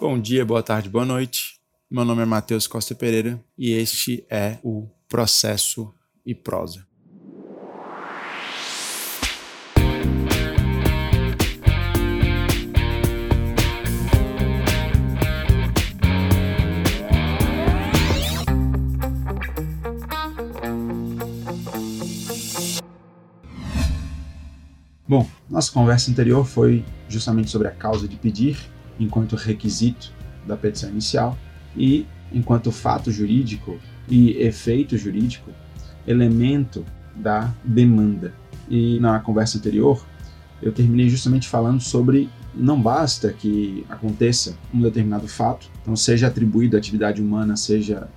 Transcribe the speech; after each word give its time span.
Bom 0.00 0.18
dia, 0.18 0.46
boa 0.46 0.62
tarde, 0.62 0.88
boa 0.88 1.04
noite. 1.04 1.60
Meu 1.90 2.06
nome 2.06 2.22
é 2.22 2.24
Matheus 2.24 2.66
Costa 2.66 2.94
Pereira 2.94 3.38
e 3.58 3.72
este 3.72 4.24
é 4.30 4.58
o 4.62 4.88
Processo 5.06 5.92
e 6.24 6.34
Prosa. 6.34 6.86
Bom, 25.06 25.28
nossa 25.50 25.70
conversa 25.70 26.10
anterior 26.10 26.46
foi 26.46 26.82
justamente 27.06 27.50
sobre 27.50 27.68
a 27.68 27.70
causa 27.70 28.08
de 28.08 28.16
pedir 28.16 28.56
enquanto 29.00 29.34
requisito 29.34 30.12
da 30.46 30.56
petição 30.56 30.90
inicial 30.90 31.36
e 31.76 32.06
enquanto 32.32 32.70
fato 32.70 33.10
jurídico 33.10 33.78
e 34.08 34.32
efeito 34.38 34.96
jurídico, 34.96 35.50
elemento 36.06 36.84
da 37.16 37.52
demanda. 37.64 38.32
E 38.68 39.00
na 39.00 39.18
conversa 39.18 39.58
anterior, 39.58 40.04
eu 40.62 40.72
terminei 40.72 41.08
justamente 41.08 41.48
falando 41.48 41.80
sobre 41.80 42.28
não 42.54 42.80
basta 42.80 43.32
que 43.32 43.84
aconteça 43.88 44.56
um 44.74 44.80
determinado 44.80 45.26
fato, 45.28 45.70
então 45.80 45.94
seja 45.96 46.26
atribuído 46.26 46.76
à 46.76 46.78
atividade 46.78 47.22
humana, 47.22 47.56
seja 47.56 48.08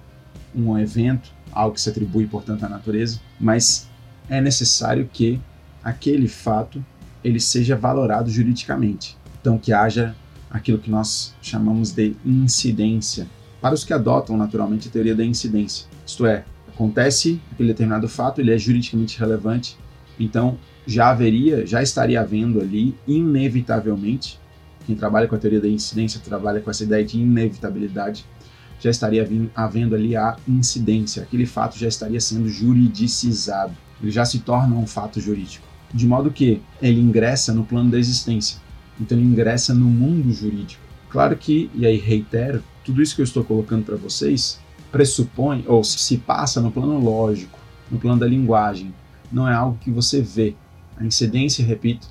um 0.55 0.77
evento, 0.77 1.31
algo 1.52 1.75
que 1.75 1.81
se 1.81 1.89
atribui, 1.89 2.25
portanto, 2.25 2.63
à 2.63 2.69
natureza, 2.69 3.19
mas 3.39 3.88
é 4.29 4.41
necessário 4.41 5.07
que 5.11 5.39
aquele 5.83 6.27
fato 6.27 6.83
ele 7.23 7.39
seja 7.39 7.75
valorado 7.75 8.29
juridicamente. 8.29 9.17
Então 9.39 9.57
que 9.57 9.71
haja 9.71 10.15
aquilo 10.53 10.77
que 10.77 10.89
nós 10.89 11.34
chamamos 11.41 11.91
de 11.91 12.16
incidência. 12.25 13.27
Para 13.59 13.75
os 13.75 13.84
que 13.84 13.91
adotam 13.91 14.38
naturalmente 14.38 14.88
a 14.88 14.91
teoria 14.91 15.16
da 15.16 15.25
incidência, 15.25 15.88
isto 16.05 16.25
é, 16.25 16.45
acontece 16.67 17.41
aquele 17.52 17.69
determinado 17.69 18.08
fato, 18.08 18.39
ele 18.39 18.53
é 18.53 18.58
juridicamente 18.58 19.19
relevante, 19.19 19.77
então 20.19 20.58
já 20.86 21.09
haveria, 21.09 21.66
já 21.66 21.81
estaria 21.81 22.22
havendo 22.22 22.61
ali 22.61 22.95
inevitavelmente, 23.08 24.39
quem 24.86 24.95
trabalha 24.95 25.27
com 25.27 25.36
a 25.36 25.39
teoria 25.39 25.61
da 25.61 25.67
incidência 25.67 26.22
trabalha 26.23 26.61
com 26.61 26.70
essa 26.70 26.83
ideia 26.83 27.03
de 27.03 27.20
inevitabilidade, 27.20 28.25
já 28.80 28.89
estaria 28.89 29.27
havendo 29.55 29.95
ali 29.95 30.16
a 30.16 30.36
incidência, 30.47 31.23
aquele 31.23 31.45
fato 31.45 31.77
já 31.77 31.88
estaria 31.88 32.20
sendo 32.20 32.47
juridicizado, 32.47 33.73
ele 34.02 34.11
já 34.11 34.23
se 34.23 34.39
torna 34.39 34.75
um 34.75 34.86
fato 34.86 35.20
jurídico 35.20 35.73
de 35.94 36.08
modo 36.08 36.31
que 36.31 36.61
ele 36.81 36.99
ingressa 36.99 37.53
no 37.53 37.64
plano 37.64 37.92
da 37.92 37.99
existência. 37.99 38.58
Então 38.99 39.17
ele 39.17 39.27
ingressa 39.27 39.73
no 39.73 39.86
mundo 39.86 40.31
jurídico. 40.33 40.81
Claro 41.09 41.36
que, 41.38 41.69
e 41.75 41.86
aí 41.86 41.97
reitero, 41.97 42.63
tudo 42.83 43.02
isso 43.02 43.16
que 43.16 43.22
eu 43.22 43.25
estou 43.25 43.44
colocando 43.44 43.86
para 43.86 43.95
vocês 43.95 44.59
pressupõe 44.91 45.63
ou 45.67 45.83
se 45.83 46.17
passa 46.17 46.61
no 46.61 46.72
plano 46.72 46.99
lógico, 46.99 47.59
no 47.89 47.99
plano 47.99 48.19
da 48.19 48.27
linguagem. 48.27 48.94
Não 49.31 49.47
é 49.47 49.53
algo 49.53 49.77
que 49.80 49.89
você 49.89 50.21
vê. 50.21 50.55
A 50.97 51.03
incidência, 51.03 51.66
repito, 51.66 52.08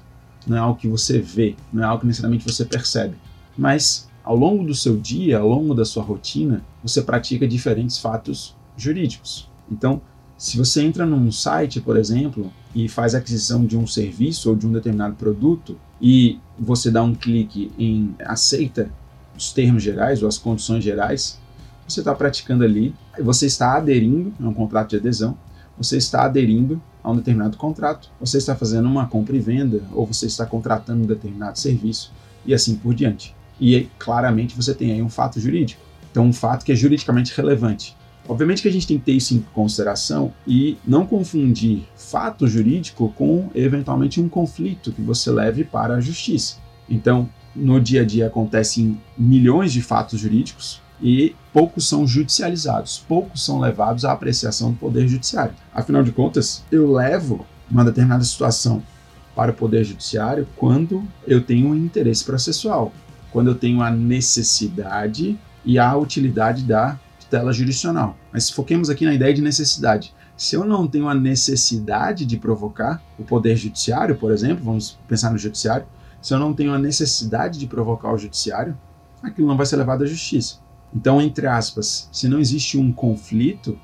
não 0.47 0.57
é 0.57 0.61
algo 0.61 0.79
que 0.79 0.89
você 0.89 1.21
vê, 1.21 1.55
não 1.73 1.83
é 1.83 1.87
algo 1.87 2.01
que 2.01 2.07
necessariamente 2.07 2.45
você 2.45 2.65
percebe. 2.65 3.15
Mas 3.57 4.09
ao 4.25 4.37
longo 4.37 4.65
do 4.65 4.75
seu 4.75 4.97
dia, 4.97 5.39
ao 5.39 5.49
longo 5.49 5.75
da 5.75 5.85
sua 5.85 6.03
rotina, 6.03 6.65
você 6.83 7.03
pratica 7.03 7.47
diferentes 7.47 7.99
fatos 7.99 8.57
jurídicos. 8.77 9.49
Então, 9.71 10.01
se 10.37 10.57
você 10.59 10.83
entra 10.83 11.07
num 11.07 11.31
site, 11.31 11.81
por 11.81 11.97
exemplo, 11.97 12.53
e 12.75 12.89
faz 12.89 13.15
aquisição 13.15 13.65
de 13.65 13.77
um 13.77 13.87
serviço 13.87 14.51
ou 14.51 14.57
de 14.57 14.67
um 14.67 14.73
determinado 14.73 15.15
produto 15.15 15.77
e 16.03 16.41
você 16.59 16.91
dá 16.91 17.03
um 17.03 17.15
clique 17.15 17.71
em 17.79 18.15
aceita 18.25 18.91
os 19.37 19.53
termos 19.53 19.83
gerais 19.83 20.21
ou 20.21 20.29
as 20.29 20.37
condições 20.37 20.83
gerais, 20.83 21.39
você 21.87 22.01
está 22.01 22.15
praticando 22.15 22.65
ali, 22.65 22.93
você 23.23 23.47
está 23.47 23.77
aderindo 23.77 24.33
a 24.41 24.49
um 24.49 24.53
contrato 24.53 24.91
de 24.91 24.97
adesão, 24.97 25.39
você 25.79 25.97
está 25.97 26.25
aderindo 26.25 26.83
a 27.03 27.11
um 27.11 27.17
determinado 27.17 27.57
contrato, 27.57 28.11
você 28.21 28.39
está 28.39 28.57
fazendo 28.57 28.87
uma 28.87 29.07
compra 29.07 29.37
e 29.37 29.41
venda 29.41 29.83
ou 29.93 30.05
você 30.05 30.27
está 30.27 30.45
contratando 30.45 31.03
um 31.03 31.07
determinado 31.07 31.59
serviço 31.59 32.13
e 32.45 32.53
assim 32.53 32.77
por 32.77 32.95
diante. 32.95 33.35
E 33.61 33.89
claramente 33.99 34.57
você 34.57 34.75
tem 34.75 34.93
aí 34.93 35.03
um 35.03 35.09
fato 35.09 35.39
jurídico. 35.39 35.81
Então, 36.11 36.27
um 36.27 36.33
fato 36.33 36.65
que 36.65 36.73
é 36.73 36.75
juridicamente 36.75 37.33
relevante. 37.35 37.97
Obviamente 38.29 38.63
que 38.63 38.69
a 38.69 38.73
gente 38.73 38.87
tem 38.87 38.99
que 38.99 39.05
ter 39.05 39.13
isso 39.13 39.35
em 39.35 39.45
consideração 39.53 40.33
e 40.47 40.79
não 40.87 41.07
confundir 41.07 41.83
fato 41.97 42.47
jurídico 42.47 43.13
com 43.17 43.51
eventualmente 43.55 44.21
um 44.21 44.29
conflito 44.29 44.93
que 44.93 45.03
você 45.03 45.31
leve 45.31 45.65
para 45.65 45.95
a 45.95 46.01
justiça. 46.01 46.57
Então, 46.89 47.29
no 47.55 47.81
dia 47.81 48.03
a 48.03 48.05
dia 48.05 48.27
acontecem 48.29 49.01
milhões 49.19 49.73
de 49.73 49.83
fatos 49.83 50.21
jurídicos 50.21 50.81
e 51.03 51.35
poucos 51.53 51.89
são 51.89 52.07
judicializados, 52.07 53.05
poucos 53.09 53.45
são 53.45 53.59
levados 53.59 54.05
à 54.05 54.13
apreciação 54.13 54.71
do 54.71 54.79
poder 54.79 55.09
judiciário. 55.09 55.55
Afinal 55.75 56.03
de 56.03 56.13
contas, 56.13 56.65
eu 56.71 56.91
levo 56.93 57.45
uma 57.71 57.85
determinada 57.85 58.23
situação 58.23 58.83
para 59.35 59.51
o 59.51 59.55
poder 59.55 59.85
judiciário 59.85 60.47
quando 60.57 61.03
eu 61.27 61.41
tenho 61.41 61.69
um 61.69 61.75
interesse 61.75 62.25
processual, 62.25 62.93
quando 63.33 63.49
eu 63.49 63.55
tenho 63.55 63.83
a 63.83 63.91
necessidade 63.91 65.39
e 65.65 65.79
a 65.79 65.97
utilidade 65.97 66.63
da 66.63 66.99
tutela 67.33 67.51
jurisdicional. 67.51 68.15
Mas 68.31 68.51
foquemos 68.51 68.91
aqui 68.91 69.07
na 69.07 69.15
ideia 69.15 69.33
de 69.33 69.41
necessidade. 69.41 70.15
Se 70.37 70.55
eu 70.55 70.65
não 70.65 70.87
tenho 70.87 71.09
a 71.09 71.15
necessidade 71.15 72.27
de 72.27 72.37
provocar 72.37 73.03
o 73.19 73.23
poder 73.23 73.57
judiciário, 73.57 74.17
por 74.17 74.31
exemplo, 74.31 74.63
vamos 74.63 74.99
pensar 75.09 75.31
no 75.31 75.39
judiciário, 75.39 75.87
se 76.21 76.35
eu 76.35 76.39
não 76.39 76.53
tenho 76.53 76.75
a 76.75 76.79
necessidade 76.79 77.59
de 77.59 77.67
provocar 77.67 78.13
o 78.13 78.19
judiciário, 78.19 78.77
aquilo 79.23 79.49
não 79.49 79.57
vai 79.57 79.65
ser 79.65 79.77
levado 79.77 80.05
à 80.05 80.07
justiça. 80.07 80.57
Então, 80.95 81.23
entre 81.23 81.47
aspas, 81.47 82.09
se 82.13 82.29
não 82.29 82.39
existe 82.39 82.77
um 82.77 82.93
conflito 82.93 83.79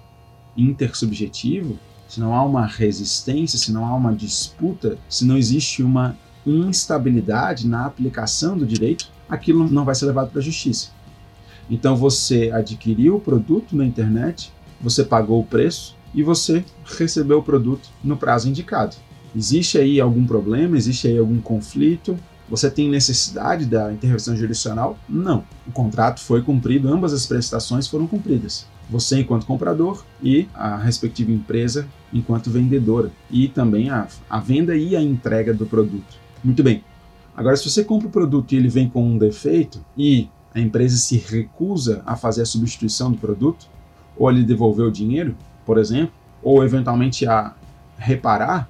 intersubjetivo, 0.54 1.78
se 2.06 2.20
não 2.20 2.34
há 2.34 2.44
uma 2.44 2.66
resistência, 2.66 3.59
se 3.59 3.72
não 3.72 3.86
há 3.86 3.94
uma 3.94 4.15
disputa, 4.15 4.98
se 5.09 5.25
não 5.25 5.38
existe 5.38 5.82
uma 5.82 6.16
instabilidade 6.44 7.66
na 7.66 7.86
aplicação 7.86 8.59
do 8.59 8.66
direito, 8.66 9.10
aquilo 9.28 9.69
não 9.70 9.84
vai 9.84 9.94
ser 9.94 10.06
levado 10.06 10.30
para 10.30 10.41
a 10.41 10.44
justiça. 10.44 10.91
Então 11.70 11.96
você 11.96 12.50
adquiriu 12.52 13.16
o 13.16 13.20
produto 13.20 13.76
na 13.76 13.84
internet, 13.84 14.52
você 14.80 15.04
pagou 15.04 15.40
o 15.40 15.44
preço 15.44 15.96
e 16.14 16.22
você 16.22 16.64
recebeu 16.84 17.38
o 17.38 17.42
produto 17.42 17.88
no 18.02 18.16
prazo 18.16 18.48
indicado. 18.48 18.96
Existe 19.36 19.76
aí 19.78 20.00
algum 20.00 20.24
problema? 20.26 20.76
Existe 20.76 21.06
aí 21.06 21.18
algum 21.18 21.40
conflito? 21.40 22.18
Você 22.48 22.70
tem 22.70 22.88
necessidade 22.88 23.66
da 23.66 23.92
intervenção 23.92 24.34
jurisdicional? 24.34 24.98
Não. 25.06 25.44
O 25.66 25.70
contrato 25.70 26.20
foi 26.20 26.40
cumprido, 26.42 26.92
ambas 26.92 27.12
as 27.12 27.26
prestações 27.26 27.86
foram 27.86 28.06
cumpridas. 28.06 28.66
Você 28.88 29.20
enquanto 29.20 29.44
comprador 29.44 30.02
e 30.22 30.48
a 30.54 30.76
respectiva 30.78 31.30
empresa 31.30 31.86
enquanto 32.10 32.50
vendedora. 32.50 33.10
E 33.30 33.48
também 33.48 33.90
a, 33.90 34.08
a 34.30 34.40
venda 34.40 34.74
e 34.74 34.96
a 34.96 35.02
entrega 35.02 35.52
do 35.52 35.66
produto. 35.66 36.16
Muito 36.42 36.62
bem. 36.62 36.82
Agora, 37.36 37.56
se 37.56 37.68
você 37.68 37.84
compra 37.84 38.08
o 38.08 38.10
produto 38.10 38.52
e 38.52 38.56
ele 38.56 38.68
vem 38.68 38.88
com 38.88 39.04
um 39.04 39.18
defeito 39.18 39.84
e 39.96 40.28
a 40.58 40.62
empresa 40.62 40.96
se 40.96 41.16
recusa 41.16 42.02
a 42.06 42.16
fazer 42.16 42.42
a 42.42 42.46
substituição 42.46 43.10
do 43.10 43.19
produto, 43.19 43.69
ou 44.16 44.28
a 44.28 44.32
lhe 44.32 44.44
devolver 44.44 44.86
o 44.86 44.91
dinheiro, 44.91 45.36
por 45.64 45.78
exemplo, 45.78 46.12
ou 46.42 46.64
eventualmente 46.64 47.26
a 47.26 47.54
reparar 47.96 48.68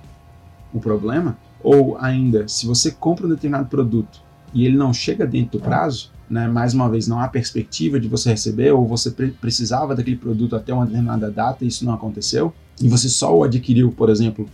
o 0.73 0.81
problema, 0.81 1.39
ou 1.63 1.97
ainda, 1.99 2.47
se 2.47 2.67
você 2.67 2.91
compra 2.91 3.27
um 3.27 3.31
determinado 3.31 3.69
produto 3.69 4.21
e 4.53 4.65
ele 4.65 4.77
não 4.77 4.93
chega 4.93 5.27
dentro 5.27 5.59
do 5.59 5.65
prazo, 5.65 6.11
né, 6.29 6.47
mais 6.47 6.75
uma 6.75 6.89
vez, 6.89 7.09
não 7.09 7.21
há 7.21 7.29
perspectiva 7.29 7.99
de 7.99 8.09
você 8.09 8.31
receber, 8.31 8.71
ou 8.73 8.87
você 8.87 9.11
pre 9.11 9.31
precisava 9.31 9.95
daquele 9.95 10.17
produto 10.17 10.55
até 10.55 10.73
uma 10.73 10.85
determinada 10.85 11.31
data 11.31 11.65
e 11.65 11.69
isso 11.69 11.85
não 11.85 11.95
aconteceu, 11.95 12.53
e 12.81 12.89
você 12.89 13.09
só 13.09 13.35
o 13.35 13.43
adquiriu, 13.43 13.91
por 13.91 14.11
exemplo, 14.11 14.49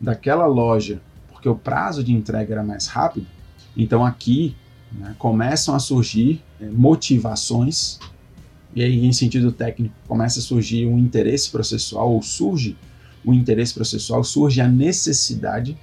daquela 0.00 0.46
loja 0.46 1.00
porque 1.40 1.48
o 1.48 1.54
prazo 1.54 2.04
de 2.04 2.12
entrega 2.12 2.52
era 2.52 2.62
mais 2.62 2.86
rápido, 2.86 3.26
então 3.74 4.04
aqui 4.04 4.54
né, 4.92 5.14
começam 5.18 5.74
a 5.74 5.78
surgir 5.78 6.42
é, 6.60 6.66
motivações, 6.66 7.98
e 8.74 8.82
aí, 8.82 9.04
em 9.04 9.12
sentido 9.12 9.50
técnico, 9.50 9.94
começa 10.06 10.38
a 10.38 10.42
surgir 10.42 10.86
um 10.86 10.98
interesse 10.98 11.50
processual, 11.50 12.12
ou 12.12 12.22
surge 12.22 12.76
o 13.24 13.34
interesse 13.34 13.74
processual, 13.74 14.22
surge 14.22 14.60
a 14.60 14.68
necessidade 14.68 15.76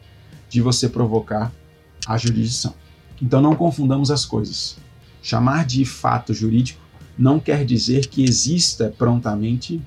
de 0.50 0.62
você 0.62 0.88
provocar 0.88 1.52
a 2.08 2.18
jurisdição. 2.18 2.74
Então, 3.22 3.42
não 3.42 3.56
confundamos 3.56 4.10
as 4.10 4.26
coisas. 4.26 4.78
Chamar 5.22 5.66
de 5.66 5.84
fato 5.84 6.34
jurídico 6.34 6.80
não 7.18 7.40
quer 7.40 7.66
dizer 7.66 8.08
que 8.08 8.24
exista 8.24 8.94
prontamente 8.98 9.82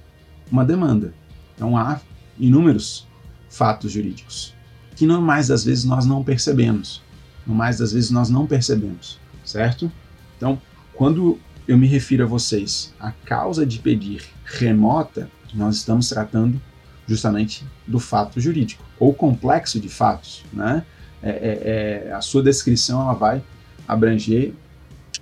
uma 0.50 0.64
demanda. 0.64 1.14
Então, 1.54 1.76
há 1.76 2.00
inúmeros 2.38 3.06
fatos 3.48 3.92
jurídicos 3.92 4.54
que, 4.96 5.06
no 5.06 5.22
mais 5.22 5.48
das 5.48 5.64
vezes, 5.64 5.84
nós 5.84 6.04
não 6.04 6.22
percebemos 6.22 7.02
no 7.46 7.54
mais 7.54 7.78
das 7.78 7.92
vezes 7.92 8.10
nós 8.10 8.28
não 8.28 8.46
percebemos, 8.46 9.18
certo? 9.44 9.90
Então, 10.36 10.60
quando 10.94 11.38
eu 11.66 11.78
me 11.78 11.86
refiro 11.86 12.24
a 12.24 12.26
vocês 12.26 12.92
a 12.98 13.12
causa 13.12 13.64
de 13.64 13.78
pedir 13.78 14.22
remota, 14.44 15.30
nós 15.54 15.76
estamos 15.76 16.08
tratando 16.08 16.60
justamente 17.06 17.64
do 17.86 17.98
fato 17.98 18.40
jurídico 18.40 18.84
ou 18.98 19.12
complexo 19.12 19.80
de 19.80 19.88
fatos, 19.88 20.44
né? 20.52 20.84
É, 21.22 21.30
é, 21.30 22.08
é, 22.08 22.12
a 22.12 22.20
sua 22.20 22.42
descrição 22.42 23.00
ela 23.02 23.12
vai 23.12 23.42
abranger 23.86 24.54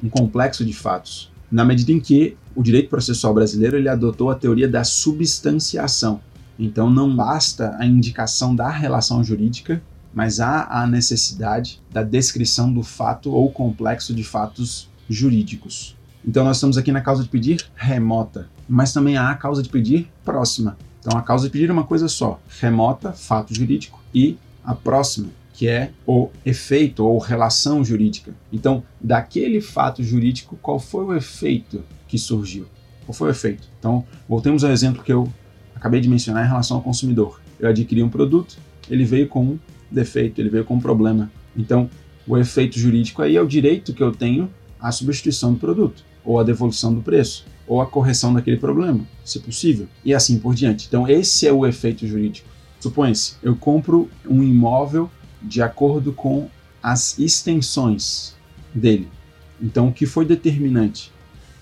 um 0.03 0.09
complexo 0.09 0.64
de 0.64 0.73
fatos, 0.73 1.32
na 1.50 1.64
medida 1.64 1.91
em 1.91 1.99
que 1.99 2.37
o 2.55 2.62
direito 2.62 2.88
processual 2.88 3.35
brasileiro 3.35 3.76
ele 3.76 3.88
adotou 3.88 4.31
a 4.31 4.35
teoria 4.35 4.69
da 4.69 4.85
substanciação. 4.85 6.21
Então 6.59 6.91
não 6.91 7.14
basta 7.14 7.76
a 7.79 7.87
indicação 7.87 8.55
da 8.55 8.69
relação 8.69 9.25
jurídica, 9.25 9.82
mas 10.12 10.40
há 10.40 10.82
a 10.82 10.87
necessidade 10.87 11.81
da 11.90 12.02
descrição 12.02 12.72
do 12.72 12.82
fato 12.82 13.32
ou 13.32 13.50
complexo 13.50 14.14
de 14.14 14.25
fatos 14.25 14.88
jurídicos. 15.08 15.96
Então 16.26 16.44
nós 16.44 16.56
estamos 16.56 16.76
aqui 16.76 16.93
na 16.93 17.00
causa 17.00 17.22
de 17.22 17.28
pedir 17.28 17.64
remota, 17.75 18.49
mas 18.69 18.93
também 18.93 19.16
há 19.16 19.31
a 19.31 19.34
causa 19.34 19.62
de 19.62 19.69
pedir 19.69 20.10
próxima. 20.25 20.76
Então 21.00 21.16
a 21.16 21.22
causa 21.22 21.46
de 21.46 21.52
pedir 21.52 21.70
é 21.70 21.72
uma 21.72 21.84
coisa 21.84 22.08
só: 22.08 22.40
remota, 22.60 23.12
fato 23.12 23.55
jurídico, 23.55 24.02
e 24.14 24.37
a 24.64 24.75
próxima, 24.75 25.28
que 25.55 25.66
é 25.66 25.90
o 26.06 26.28
efeito 26.44 27.04
ou 27.04 27.19
relação 27.19 27.84
jurídica. 27.84 28.34
Então, 28.52 28.82
daquele 29.00 29.61
fato 29.61 30.04
jurídico, 30.04 30.56
qual 30.61 30.78
foi 30.78 31.04
o 31.04 31.14
efeito 31.14 31.82
que 32.06 32.19
surgiu? 32.19 32.66
Qual 33.04 33.12
foi 33.14 33.28
o 33.28 33.31
efeito? 33.31 33.66
Então, 33.78 34.04
voltemos 34.28 34.62
ao 34.62 34.70
exemplo 34.70 35.02
que 35.02 35.12
eu 35.12 35.32
acabei 35.75 36.00
de 36.00 36.08
mencionar 36.08 36.44
em 36.44 36.49
relação 36.49 36.76
ao 36.76 36.82
consumidor. 36.82 37.40
Eu 37.58 37.70
adquiri 37.70 38.02
um 38.02 38.08
produto, 38.08 38.58
ele 38.88 39.04
veio 39.04 39.26
com 39.26 39.43
um 39.43 39.58
defeito, 39.90 40.40
ele 40.40 40.49
veio 40.49 40.64
com 40.64 40.75
um 40.75 40.81
problema. 40.81 41.31
Então, 41.56 41.88
o 42.26 42.37
efeito 42.37 42.79
jurídico 42.79 43.23
aí 43.23 43.37
é 43.37 43.43
o 43.43 43.46
direito 43.46 43.93
que 43.93 44.02
eu 44.02 44.12
tenho 44.12 44.50
à 44.81 44.93
substituição 44.93 45.52
do 45.52 45.58
produto, 45.58 46.05
ou 46.25 46.38
à 46.38 46.43
devolução 46.43 46.94
do 46.94 47.00
preço, 47.00 47.46
ou 47.67 47.81
à 47.81 47.87
correção 47.87 48.32
daquele 48.32 48.56
problema, 48.56 49.00
se 49.25 49.40
possível, 49.40 49.88
e 50.05 50.14
assim 50.14 50.38
por 50.38 50.55
diante. 50.55 50.87
Então, 50.87 51.08
esse 51.08 51.46
é 51.46 51.52
o 51.52 51.67
efeito 51.67 52.06
jurídico. 52.06 52.49
Supõe-se, 52.81 53.35
eu 53.43 53.56
compro 53.56 54.08
um 54.29 54.43
imóvel 54.43 55.11
de 55.43 55.62
acordo 55.62 56.12
com 56.12 56.49
as 56.82 57.19
extensões 57.19 58.37
dele. 58.75 59.08
Então, 59.61 59.88
o 59.88 59.93
que 59.93 60.06
foi 60.06 60.25
determinante 60.25 61.12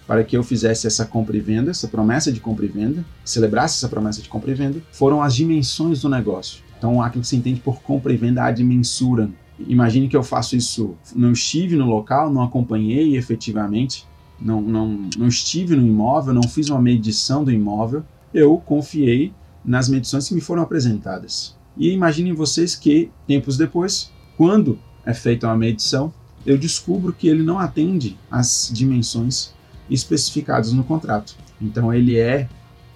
para 0.06 0.22
que 0.22 0.36
eu 0.36 0.42
fizesse 0.44 0.86
essa 0.86 1.04
compra 1.04 1.36
e 1.36 1.40
venda, 1.40 1.70
essa 1.70 1.88
promessa 1.88 2.30
de 2.30 2.38
compra 2.38 2.64
e 2.64 2.68
venda, 2.68 3.04
celebrasse 3.24 3.78
essa 3.78 3.88
promessa 3.88 4.22
de 4.22 4.28
compra 4.28 4.52
e 4.52 4.54
venda, 4.54 4.80
foram 4.92 5.22
as 5.22 5.34
dimensões 5.34 6.00
do 6.00 6.08
negócio. 6.08 6.62
Então, 6.78 7.02
aquilo 7.02 7.22
que 7.22 7.28
se 7.28 7.36
entende 7.36 7.60
por 7.60 7.80
compra 7.82 8.12
e 8.12 8.16
venda, 8.16 8.44
a 8.44 8.50
dimensura. 8.50 9.30
Imagine 9.58 10.08
que 10.08 10.16
eu 10.16 10.22
faço 10.22 10.54
isso, 10.56 10.94
não 11.14 11.32
estive 11.32 11.76
no 11.76 11.86
local, 11.86 12.30
não 12.30 12.42
acompanhei 12.42 13.16
efetivamente, 13.16 14.06
não, 14.40 14.60
não, 14.60 15.08
não 15.16 15.28
estive 15.28 15.74
no 15.74 15.86
imóvel, 15.86 16.34
não 16.34 16.42
fiz 16.42 16.68
uma 16.68 16.80
medição 16.80 17.42
do 17.42 17.50
imóvel, 17.50 18.04
eu 18.34 18.56
confiei 18.58 19.32
nas 19.64 19.88
medições 19.88 20.28
que 20.28 20.34
me 20.34 20.40
foram 20.40 20.62
apresentadas. 20.62 21.56
E 21.76 21.90
imaginem 21.90 22.34
vocês 22.34 22.74
que, 22.74 23.10
tempos 23.26 23.56
depois, 23.56 24.10
quando 24.36 24.78
é 25.04 25.14
feita 25.14 25.46
uma 25.46 25.56
medição, 25.56 26.12
eu 26.44 26.56
descubro 26.56 27.12
que 27.12 27.28
ele 27.28 27.42
não 27.42 27.58
atende 27.58 28.16
às 28.30 28.70
dimensões 28.72 29.52
especificadas 29.90 30.72
no 30.72 30.84
contrato. 30.84 31.36
Então 31.60 31.92
ele 31.92 32.18
é 32.18 32.48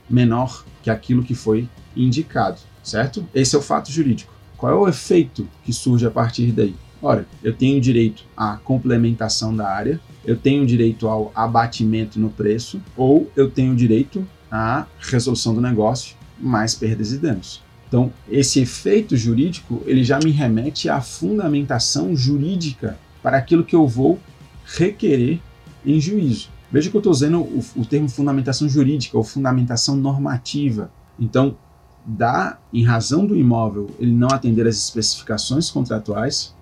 menor 0.08 0.64
que 0.82 0.90
aquilo 0.90 1.22
que 1.22 1.34
foi 1.34 1.68
indicado, 1.96 2.60
certo? 2.82 3.26
Esse 3.34 3.56
é 3.56 3.58
o 3.58 3.62
fato 3.62 3.90
jurídico. 3.90 4.32
Qual 4.56 4.72
é 4.72 4.76
o 4.76 4.88
efeito 4.88 5.48
que 5.64 5.72
surge 5.72 6.06
a 6.06 6.10
partir 6.10 6.52
daí? 6.52 6.74
Ora, 7.02 7.26
eu 7.42 7.54
tenho 7.54 7.80
direito 7.80 8.24
à 8.36 8.58
complementação 8.58 9.56
da 9.56 9.68
área, 9.68 9.98
eu 10.24 10.36
tenho 10.36 10.66
direito 10.66 11.08
ao 11.08 11.32
abatimento 11.34 12.20
no 12.20 12.28
preço, 12.28 12.80
ou 12.94 13.30
eu 13.34 13.50
tenho 13.50 13.74
direito 13.74 14.26
à 14.50 14.86
resolução 15.00 15.54
do 15.54 15.60
negócio 15.60 16.14
mais 16.38 16.74
perdas 16.74 17.12
e 17.12 17.18
danos. 17.18 17.62
Então, 17.88 18.12
esse 18.28 18.60
efeito 18.60 19.16
jurídico, 19.16 19.82
ele 19.86 20.04
já 20.04 20.18
me 20.18 20.30
remete 20.30 20.88
à 20.88 21.00
fundamentação 21.00 22.14
jurídica 22.14 22.98
para 23.22 23.36
aquilo 23.36 23.64
que 23.64 23.74
eu 23.74 23.86
vou 23.88 24.18
requerer 24.64 25.40
em 25.84 26.00
juízo. 26.00 26.48
Veja 26.70 26.88
que 26.88 26.96
eu 26.96 27.00
estou 27.00 27.10
usando 27.10 27.40
o, 27.40 27.64
o, 27.76 27.84
termo 27.84 28.08
fundamentação 28.08 28.68
jurídica 28.68 29.16
ou 29.16 29.24
fundamentação 29.24 29.96
normativa. 29.96 30.90
Então, 31.18 31.56
dá, 32.04 32.58
em 32.72 32.84
razão 32.84 33.26
do 33.26 33.36
imóvel, 33.36 33.90
ele 33.98 34.12
não 34.12 34.28
atender 34.28 34.66
às 34.66 34.76
especificações 34.76 35.70
contratuais, 35.70 36.54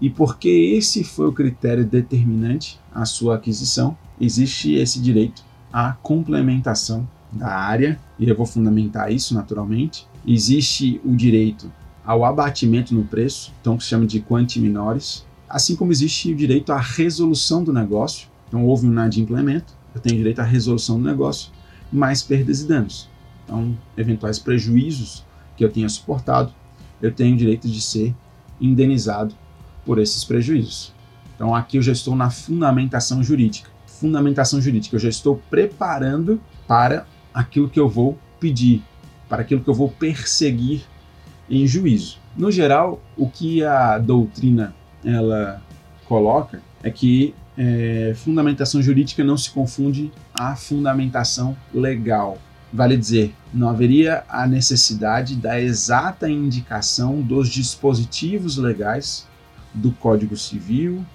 e 0.00 0.10
porque 0.10 0.48
esse 0.48 1.04
foi 1.04 1.26
o 1.28 1.32
critério 1.32 1.84
determinante 1.84 2.80
à 2.92 3.04
sua 3.04 3.36
aquisição, 3.36 3.96
existe 4.20 4.74
esse 4.74 5.00
direito 5.00 5.42
à 5.72 5.92
complementação 5.92 7.08
da 7.32 7.48
área, 7.48 7.98
e 8.18 8.28
eu 8.28 8.36
vou 8.36 8.46
fundamentar 8.46 9.12
isso 9.12 9.34
naturalmente, 9.34 10.06
existe 10.26 11.00
o 11.04 11.14
direito 11.14 11.70
ao 12.04 12.24
abatimento 12.24 12.94
no 12.94 13.04
preço, 13.04 13.52
então 13.60 13.76
que 13.76 13.82
se 13.82 13.90
chama 13.90 14.06
de 14.06 14.20
quanti 14.20 14.60
minores, 14.60 15.24
assim 15.48 15.74
como 15.74 15.92
existe 15.92 16.32
o 16.32 16.36
direito 16.36 16.72
à 16.72 16.78
resolução 16.78 17.62
do 17.64 17.72
negócio. 17.72 18.28
Então 18.48 18.64
houve 18.64 18.86
um 18.86 18.92
inadimplemento, 18.92 19.72
eu 19.94 20.00
tenho 20.00 20.16
direito 20.16 20.40
à 20.40 20.44
resolução 20.44 20.98
do 20.98 21.04
negócio, 21.04 21.50
mais 21.92 22.22
perdas 22.22 22.60
e 22.60 22.66
danos. 22.66 23.08
Então, 23.44 23.76
eventuais 23.96 24.38
prejuízos 24.38 25.24
que 25.56 25.64
eu 25.64 25.70
tenha 25.70 25.88
suportado, 25.88 26.52
eu 27.00 27.12
tenho 27.12 27.36
direito 27.36 27.68
de 27.68 27.80
ser 27.80 28.14
indenizado 28.60 29.34
por 29.84 29.98
esses 29.98 30.24
prejuízos. 30.24 30.92
Então 31.34 31.54
aqui 31.54 31.76
eu 31.76 31.82
já 31.82 31.92
estou 31.92 32.14
na 32.14 32.30
fundamentação 32.30 33.22
jurídica. 33.22 33.70
Fundamentação 33.86 34.60
jurídica, 34.60 34.96
eu 34.96 35.00
já 35.00 35.08
estou 35.08 35.40
preparando 35.50 36.40
para 36.66 37.06
aquilo 37.32 37.68
que 37.68 37.78
eu 37.78 37.88
vou 37.88 38.18
pedir, 38.40 38.82
para 39.28 39.42
aquilo 39.42 39.60
que 39.60 39.68
eu 39.68 39.74
vou 39.74 39.90
perseguir 39.90 40.84
em 41.48 41.66
juízo. 41.66 42.18
No 42.36 42.50
geral, 42.50 43.00
o 43.16 43.28
que 43.28 43.62
a 43.62 43.98
doutrina 43.98 44.74
ela 45.04 45.62
coloca 46.06 46.62
é 46.82 46.90
que 46.90 47.34
é, 47.56 48.12
fundamentação 48.16 48.82
jurídica 48.82 49.22
não 49.22 49.36
se 49.36 49.50
confunde 49.50 50.10
à 50.34 50.56
fundamentação 50.56 51.56
legal. 51.72 52.38
Vale 52.74 52.96
dizer, 52.96 53.32
não 53.52 53.68
haveria 53.68 54.24
a 54.28 54.48
necessidade 54.48 55.36
da 55.36 55.60
exata 55.60 56.28
indicação 56.28 57.22
dos 57.22 57.48
dispositivos 57.48 58.56
legais 58.56 59.28
do 59.72 59.92
Código 59.92 60.36
Civil 60.36 61.06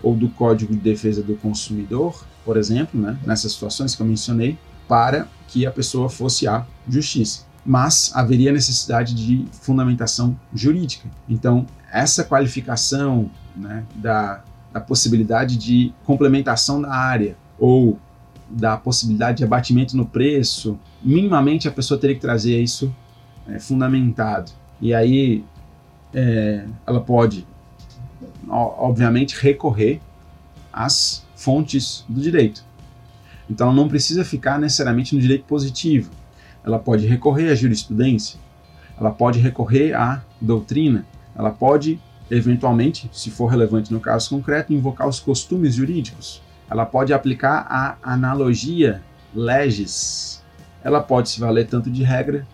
ou 0.00 0.14
do 0.14 0.28
Código 0.28 0.72
de 0.72 0.78
Defesa 0.78 1.20
do 1.20 1.34
Consumidor, 1.34 2.24
por 2.44 2.56
exemplo, 2.56 3.00
né, 3.00 3.18
nessas 3.26 3.54
situações 3.54 3.96
que 3.96 4.02
eu 4.02 4.06
mencionei, 4.06 4.56
para 4.86 5.26
que 5.48 5.66
a 5.66 5.70
pessoa 5.72 6.08
fosse 6.08 6.46
à 6.46 6.64
justiça. 6.88 7.40
Mas 7.66 8.12
haveria 8.14 8.52
necessidade 8.52 9.14
de 9.14 9.46
fundamentação 9.50 10.38
jurídica. 10.54 11.08
Então, 11.28 11.66
essa 11.90 12.22
qualificação 12.22 13.28
né, 13.56 13.84
da, 13.96 14.44
da 14.72 14.80
possibilidade 14.80 15.56
de 15.56 15.92
complementação 16.04 16.80
da 16.80 16.94
área 16.94 17.36
ou 17.58 17.98
da 18.48 18.76
possibilidade 18.76 19.38
de 19.38 19.44
abatimento 19.44 19.96
no 19.96 20.06
preço, 20.06 20.78
minimamente 21.02 21.66
a 21.66 21.70
pessoa 21.70 21.98
teria 21.98 22.14
que 22.14 22.20
trazer 22.20 22.60
isso 22.60 22.94
é, 23.48 23.58
fundamentado. 23.58 24.52
E 24.80 24.92
aí 24.92 25.44
é, 26.12 26.66
ela 26.86 27.00
pode, 27.00 27.46
obviamente, 28.48 29.36
recorrer 29.40 30.00
às 30.72 31.24
fontes 31.34 32.04
do 32.08 32.20
direito. 32.20 32.64
Então 33.48 33.68
ela 33.68 33.76
não 33.76 33.88
precisa 33.88 34.24
ficar 34.24 34.58
necessariamente 34.58 35.14
no 35.14 35.20
direito 35.20 35.44
positivo. 35.44 36.10
Ela 36.64 36.78
pode 36.78 37.06
recorrer 37.06 37.50
à 37.50 37.54
jurisprudência, 37.54 38.38
ela 38.98 39.10
pode 39.10 39.38
recorrer 39.38 39.94
à 39.94 40.22
doutrina, 40.40 41.04
ela 41.36 41.50
pode, 41.50 42.00
eventualmente, 42.30 43.10
se 43.12 43.30
for 43.30 43.46
relevante 43.46 43.92
no 43.92 44.00
caso 44.00 44.30
concreto, 44.30 44.72
invocar 44.72 45.06
os 45.06 45.20
costumes 45.20 45.74
jurídicos. 45.74 46.40
Ela 46.70 46.86
pode 46.86 47.12
aplicar 47.12 47.66
a 47.68 47.96
analogia 48.02 49.02
legis. 49.34 50.42
Ela 50.82 51.00
pode 51.00 51.30
se 51.30 51.40
valer 51.40 51.66
tanto 51.66 51.90
de 51.90 52.02
regra 52.02 52.46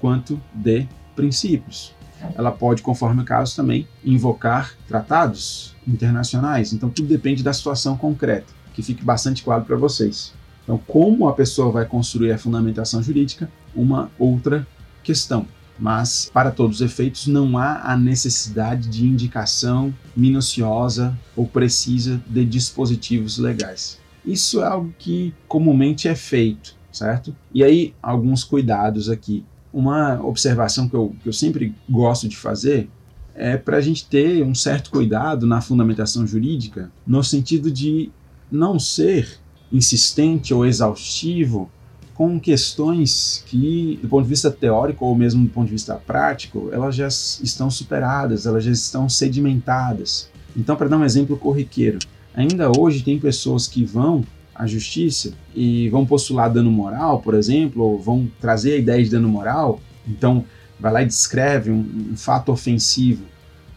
quanto 0.00 0.40
de 0.52 0.86
princípios. 1.14 1.94
Ela 2.34 2.50
pode, 2.50 2.82
conforme 2.82 3.22
o 3.22 3.24
caso, 3.24 3.54
também 3.54 3.86
invocar 4.04 4.74
tratados 4.88 5.74
internacionais. 5.86 6.72
Então, 6.72 6.88
tudo 6.88 7.08
depende 7.08 7.42
da 7.42 7.52
situação 7.52 7.96
concreta 7.96 8.52
que 8.72 8.82
fique 8.82 9.04
bastante 9.04 9.42
claro 9.42 9.64
para 9.64 9.76
vocês. 9.76 10.32
Então, 10.62 10.78
como 10.78 11.28
a 11.28 11.34
pessoa 11.34 11.70
vai 11.70 11.84
construir 11.84 12.32
a 12.32 12.38
fundamentação 12.38 13.02
jurídica, 13.02 13.50
uma 13.74 14.10
outra 14.18 14.66
questão. 15.02 15.46
Mas, 15.78 16.30
para 16.32 16.50
todos 16.50 16.80
os 16.80 16.82
efeitos, 16.82 17.26
não 17.26 17.58
há 17.58 17.92
a 17.92 17.96
necessidade 17.96 18.88
de 18.88 19.04
indicação 19.04 19.92
minuciosa 20.16 21.18
ou 21.34 21.46
precisa 21.46 22.22
de 22.26 22.44
dispositivos 22.44 23.38
legais. 23.38 23.98
Isso 24.24 24.60
é 24.62 24.66
algo 24.66 24.94
que 24.98 25.34
comumente 25.48 26.08
é 26.08 26.14
feito, 26.14 26.76
certo? 26.92 27.34
E 27.52 27.62
aí, 27.62 27.94
alguns 28.02 28.44
cuidados 28.44 29.10
aqui. 29.10 29.44
Uma 29.72 30.24
observação 30.24 30.88
que 30.88 30.94
eu, 30.94 31.14
que 31.20 31.28
eu 31.28 31.32
sempre 31.32 31.74
gosto 31.90 32.28
de 32.28 32.36
fazer 32.36 32.88
é 33.34 33.56
para 33.56 33.78
a 33.78 33.80
gente 33.80 34.06
ter 34.06 34.44
um 34.44 34.54
certo 34.54 34.90
cuidado 34.90 35.44
na 35.46 35.60
fundamentação 35.60 36.24
jurídica, 36.24 36.92
no 37.04 37.22
sentido 37.24 37.70
de 37.70 38.12
não 38.50 38.78
ser 38.78 39.40
insistente 39.72 40.54
ou 40.54 40.64
exaustivo 40.64 41.68
com 42.14 42.38
questões 42.38 43.42
que, 43.46 43.98
do 44.00 44.08
ponto 44.08 44.22
de 44.22 44.28
vista 44.28 44.50
teórico 44.50 45.04
ou 45.04 45.14
mesmo 45.14 45.42
do 45.42 45.50
ponto 45.50 45.66
de 45.66 45.72
vista 45.72 45.94
prático, 45.94 46.70
elas 46.72 46.94
já 46.94 47.08
estão 47.08 47.68
superadas, 47.70 48.46
elas 48.46 48.64
já 48.64 48.70
estão 48.70 49.08
sedimentadas. 49.08 50.28
Então, 50.56 50.76
para 50.76 50.88
dar 50.88 50.98
um 50.98 51.04
exemplo 51.04 51.36
corriqueiro, 51.36 51.98
Ainda 52.34 52.68
hoje 52.76 53.02
tem 53.02 53.18
pessoas 53.18 53.68
que 53.68 53.84
vão 53.84 54.24
à 54.54 54.66
justiça 54.66 55.32
e 55.54 55.88
vão 55.88 56.04
postular 56.04 56.52
dano 56.52 56.70
moral, 56.70 57.20
por 57.20 57.34
exemplo, 57.34 57.82
ou 57.82 57.98
vão 57.98 58.28
trazer 58.40 58.74
a 58.74 58.76
ideia 58.76 59.02
de 59.04 59.10
dano 59.10 59.28
moral, 59.28 59.80
então 60.06 60.44
vai 60.78 60.92
lá 60.92 61.02
e 61.02 61.06
descreve 61.06 61.70
um, 61.70 62.10
um 62.12 62.16
fato 62.16 62.50
ofensivo 62.50 63.24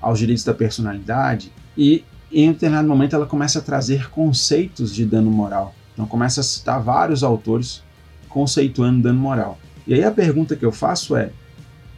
aos 0.02 0.18
direitos 0.18 0.44
da 0.44 0.54
personalidade 0.54 1.52
e 1.78 2.04
em 2.32 2.50
um 2.50 2.54
determinado 2.54 2.88
momento 2.88 3.16
ela 3.16 3.28
começa 3.28 3.60
a 3.60 3.62
trazer 3.62 4.10
conceitos 4.10 4.94
de 4.94 5.06
dano 5.06 5.30
moral. 5.30 5.74
Então 5.94 6.08
começa 6.08 6.42
a 6.42 6.44
citar 6.44 6.82
vários 6.82 7.24
autores 7.24 7.84
conceituando 8.30 9.04
dano 9.04 9.20
moral. 9.20 9.60
E 9.86 9.94
aí 9.94 10.04
a 10.04 10.12
pergunta 10.12 10.56
que 10.56 10.66
eu 10.66 10.72
faço 10.72 11.16
é: 11.16 11.32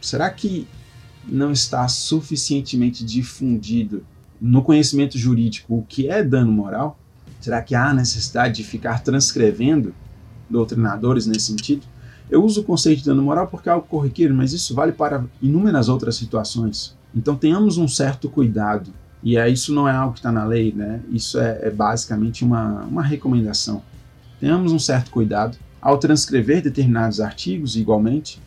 será 0.00 0.30
que 0.30 0.66
não 1.26 1.52
está 1.52 1.86
suficientemente 1.88 3.04
difundido 3.04 4.04
no 4.40 4.62
conhecimento 4.62 5.18
jurídico 5.18 5.76
o 5.76 5.82
que 5.82 6.08
é 6.08 6.22
dano 6.22 6.50
moral? 6.50 6.98
Será 7.40 7.62
que 7.62 7.74
há 7.74 7.92
necessidade 7.92 8.56
de 8.56 8.64
ficar 8.64 9.02
transcrevendo 9.02 9.94
doutrinadores 10.48 11.26
nesse 11.26 11.46
sentido? 11.46 11.86
Eu 12.30 12.44
uso 12.44 12.60
o 12.60 12.64
conceito 12.64 13.00
de 13.00 13.06
dano 13.06 13.22
moral 13.22 13.48
porque 13.48 13.68
é 13.68 13.72
algo 13.72 13.86
corriqueiro, 13.86 14.34
mas 14.34 14.52
isso 14.52 14.74
vale 14.74 14.92
para 14.92 15.24
inúmeras 15.42 15.88
outras 15.88 16.16
situações. 16.16 16.96
Então 17.14 17.34
tenhamos 17.34 17.76
um 17.76 17.88
certo 17.88 18.28
cuidado. 18.28 18.92
E 19.22 19.36
é, 19.36 19.48
isso 19.48 19.74
não 19.74 19.88
é 19.88 19.92
algo 19.92 20.14
que 20.14 20.20
está 20.20 20.30
na 20.32 20.44
lei, 20.44 20.72
né? 20.72 21.00
Isso 21.10 21.38
é, 21.38 21.58
é 21.62 21.70
basicamente 21.70 22.44
uma, 22.44 22.82
uma 22.84 23.02
recomendação. 23.02 23.82
Tenhamos 24.38 24.72
um 24.72 24.78
certo 24.78 25.10
cuidado 25.10 25.58
ao 25.80 25.98
transcrever 25.98 26.62
determinados 26.62 27.20
artigos, 27.20 27.76
igualmente, 27.76 28.40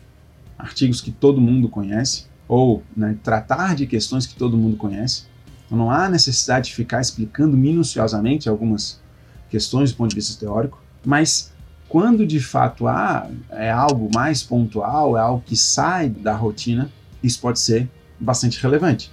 artigos 0.58 1.00
que 1.00 1.10
todo 1.10 1.40
mundo 1.40 1.68
conhece, 1.68 2.26
ou 2.46 2.82
né, 2.96 3.16
tratar 3.22 3.74
de 3.74 3.86
questões 3.86 4.26
que 4.26 4.34
todo 4.34 4.56
mundo 4.56 4.76
conhece. 4.76 5.24
Então 5.66 5.78
não 5.78 5.90
há 5.90 6.08
necessidade 6.08 6.66
de 6.66 6.74
ficar 6.74 7.00
explicando 7.00 7.56
minuciosamente 7.56 8.48
algumas 8.48 9.00
questões 9.48 9.92
do 9.92 9.96
ponto 9.96 10.10
de 10.10 10.16
vista 10.16 10.38
teórico, 10.38 10.82
mas 11.04 11.52
quando 11.88 12.26
de 12.26 12.40
fato 12.40 12.86
há 12.86 13.30
é 13.50 13.70
algo 13.70 14.10
mais 14.12 14.42
pontual, 14.42 15.16
é 15.16 15.20
algo 15.20 15.42
que 15.44 15.56
sai 15.56 16.08
da 16.08 16.34
rotina, 16.34 16.90
isso 17.22 17.40
pode 17.40 17.60
ser 17.60 17.88
bastante 18.18 18.60
relevante. 18.60 19.10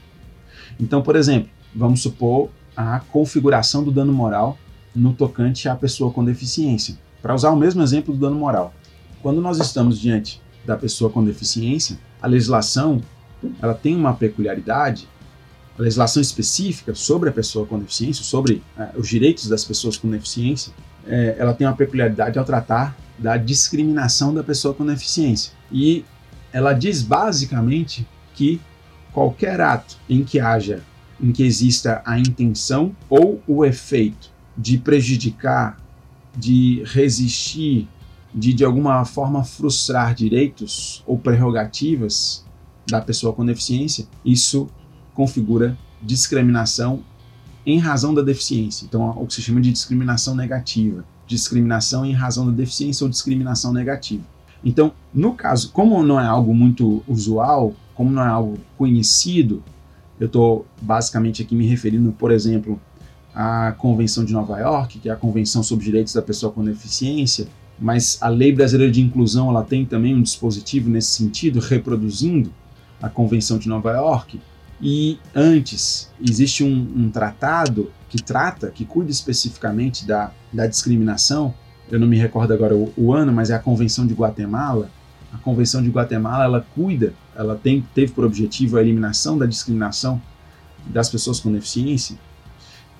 Então, 0.79 1.01
por 1.01 1.15
exemplo, 1.15 1.49
vamos 1.75 2.01
supor 2.01 2.49
a 2.75 2.99
configuração 2.99 3.83
do 3.83 3.91
dano 3.91 4.13
moral 4.13 4.57
no 4.95 5.13
tocante 5.13 5.69
à 5.69 5.75
pessoa 5.75 6.11
com 6.11 6.23
deficiência. 6.23 6.97
Para 7.21 7.35
usar 7.35 7.51
o 7.51 7.55
mesmo 7.55 7.81
exemplo 7.81 8.13
do 8.13 8.19
dano 8.19 8.35
moral, 8.35 8.73
quando 9.21 9.41
nós 9.41 9.59
estamos 9.59 9.99
diante 9.99 10.41
da 10.65 10.75
pessoa 10.75 11.11
com 11.11 11.23
deficiência, 11.23 11.99
a 12.21 12.27
legislação 12.27 13.01
ela 13.61 13.73
tem 13.73 13.95
uma 13.95 14.13
peculiaridade, 14.13 15.07
a 15.77 15.81
legislação 15.81 16.21
específica 16.21 16.93
sobre 16.93 17.29
a 17.29 17.31
pessoa 17.31 17.65
com 17.65 17.79
deficiência, 17.79 18.23
sobre 18.23 18.61
é, 18.77 18.89
os 18.95 19.07
direitos 19.07 19.47
das 19.47 19.63
pessoas 19.63 19.97
com 19.97 20.09
deficiência, 20.09 20.71
é, 21.07 21.35
ela 21.39 21.53
tem 21.53 21.65
uma 21.65 21.75
peculiaridade 21.75 22.37
ao 22.37 22.45
tratar 22.45 22.95
da 23.17 23.37
discriminação 23.37 24.33
da 24.33 24.43
pessoa 24.43 24.73
com 24.73 24.85
deficiência. 24.85 25.53
E 25.71 26.05
ela 26.51 26.73
diz 26.73 27.01
basicamente 27.01 28.07
que 28.35 28.59
qualquer 29.11 29.59
ato 29.61 29.97
em 30.09 30.23
que 30.23 30.39
haja, 30.39 30.81
em 31.21 31.31
que 31.31 31.43
exista 31.43 32.01
a 32.05 32.19
intenção 32.19 32.95
ou 33.09 33.41
o 33.47 33.63
efeito 33.65 34.29
de 34.57 34.77
prejudicar, 34.77 35.77
de 36.35 36.83
resistir, 36.85 37.87
de 38.33 38.53
de 38.53 38.63
alguma 38.63 39.03
forma 39.05 39.43
frustrar 39.43 40.15
direitos 40.15 41.03
ou 41.05 41.17
prerrogativas 41.17 42.45
da 42.87 43.01
pessoa 43.01 43.33
com 43.33 43.45
deficiência, 43.45 44.07
isso 44.23 44.69
configura 45.13 45.77
discriminação 46.01 47.03
em 47.65 47.77
razão 47.77 48.13
da 48.13 48.21
deficiência. 48.21 48.85
Então, 48.85 49.09
o 49.11 49.27
que 49.27 49.33
se 49.33 49.41
chama 49.41 49.61
de 49.61 49.71
discriminação 49.71 50.35
negativa, 50.35 51.05
discriminação 51.27 52.05
em 52.05 52.13
razão 52.13 52.45
da 52.45 52.51
deficiência 52.51 53.03
ou 53.03 53.09
discriminação 53.09 53.71
negativa. 53.71 54.23
Então, 54.63 54.93
no 55.13 55.33
caso, 55.33 55.71
como 55.71 56.03
não 56.03 56.19
é 56.19 56.25
algo 56.25 56.53
muito 56.53 57.03
usual, 57.07 57.73
como 57.93 58.11
não 58.11 58.23
é 58.23 58.27
algo 58.27 58.57
conhecido, 58.77 59.63
eu 60.19 60.27
estou 60.27 60.65
basicamente 60.81 61.41
aqui 61.41 61.55
me 61.55 61.65
referindo, 61.65 62.11
por 62.11 62.31
exemplo, 62.31 62.79
à 63.33 63.73
Convenção 63.77 64.25
de 64.25 64.33
Nova 64.33 64.59
York, 64.59 64.99
que 64.99 65.09
é 65.09 65.11
a 65.11 65.15
Convenção 65.15 65.63
sobre 65.63 65.85
Direitos 65.85 66.13
da 66.13 66.21
Pessoa 66.21 66.51
com 66.51 66.63
Deficiência, 66.63 67.47
mas 67.79 68.17
a 68.21 68.27
Lei 68.27 68.51
Brasileira 68.51 68.91
de 68.91 69.01
Inclusão 69.01 69.49
ela 69.49 69.63
tem 69.63 69.85
também 69.85 70.13
um 70.13 70.21
dispositivo 70.21 70.89
nesse 70.89 71.11
sentido, 71.11 71.59
reproduzindo 71.59 72.51
a 73.01 73.09
Convenção 73.09 73.57
de 73.57 73.67
Nova 73.67 73.91
York. 73.91 74.39
E 74.81 75.19
antes, 75.33 76.11
existe 76.21 76.63
um, 76.63 76.91
um 76.95 77.09
tratado 77.09 77.91
que 78.09 78.21
trata, 78.21 78.69
que 78.69 78.85
cuida 78.85 79.09
especificamente 79.09 80.05
da, 80.05 80.31
da 80.51 80.67
discriminação. 80.67 81.53
Eu 81.89 81.99
não 81.99 82.07
me 82.07 82.17
recordo 82.17 82.53
agora 82.53 82.75
o, 82.75 82.91
o 82.95 83.13
ano, 83.13 83.31
mas 83.31 83.49
é 83.49 83.55
a 83.55 83.59
Convenção 83.59 84.05
de 84.05 84.13
Guatemala, 84.13 84.89
a 85.33 85.37
Convenção 85.37 85.81
de 85.81 85.89
Guatemala 85.89 86.43
ela 86.43 86.65
cuida, 86.75 87.13
ela 87.35 87.55
tem, 87.55 87.85
teve 87.95 88.11
por 88.11 88.25
objetivo 88.25 88.77
a 88.77 88.81
eliminação 88.81 89.37
da 89.37 89.45
discriminação 89.45 90.21
das 90.85 91.09
pessoas 91.09 91.39
com 91.39 91.51
deficiência. 91.51 92.17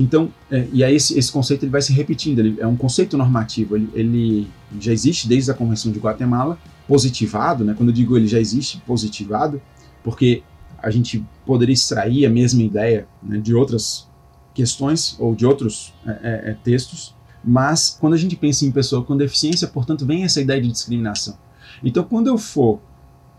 Então, 0.01 0.33
é, 0.49 0.67
e 0.73 0.83
aí 0.83 0.95
esse, 0.95 1.17
esse, 1.17 1.31
conceito 1.31 1.63
ele 1.63 1.71
vai 1.71 1.81
se 1.81 1.93
repetindo, 1.93 2.39
ele 2.39 2.59
é 2.59 2.65
um 2.65 2.75
conceito 2.75 3.15
normativo, 3.15 3.75
ele, 3.75 3.87
ele, 3.93 4.47
já 4.79 4.91
existe 4.91 5.27
desde 5.27 5.51
a 5.51 5.53
Convenção 5.53 5.91
de 5.91 5.99
Guatemala, 5.99 6.57
positivado, 6.87 7.63
né? 7.63 7.75
quando 7.77 7.89
eu 7.89 7.93
digo 7.93 8.17
ele 8.17 8.27
já 8.27 8.39
existe 8.39 8.79
positivado, 8.79 9.61
porque 10.03 10.41
a 10.81 10.89
gente 10.89 11.23
poderia 11.45 11.73
extrair 11.73 12.25
a 12.25 12.31
mesma 12.31 12.63
ideia 12.63 13.07
né, 13.21 13.37
de 13.37 13.53
outras 13.53 14.09
questões 14.55 15.15
ou 15.19 15.35
de 15.35 15.45
outros 15.45 15.93
é, 16.03 16.09
é, 16.11 16.49
é 16.49 16.57
textos, 16.63 17.13
mas 17.43 17.95
quando 17.99 18.13
a 18.13 18.17
gente 18.17 18.35
pensa 18.35 18.65
em 18.65 18.71
pessoa 18.71 19.03
com 19.03 19.15
deficiência, 19.15 19.67
portanto, 19.67 20.03
vem 20.03 20.23
essa 20.23 20.41
ideia 20.41 20.59
de 20.59 20.71
discriminação. 20.71 21.37
Então, 21.83 22.03
quando 22.03 22.25
eu 22.25 22.39
for 22.39 22.79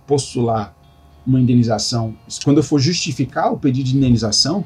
postular 0.06 0.76
uma 1.26 1.40
indenização, 1.40 2.16
quando 2.44 2.58
eu 2.58 2.62
for 2.62 2.78
justificar 2.78 3.52
o 3.52 3.58
pedido 3.58 3.88
de 3.88 3.96
indenização, 3.96 4.64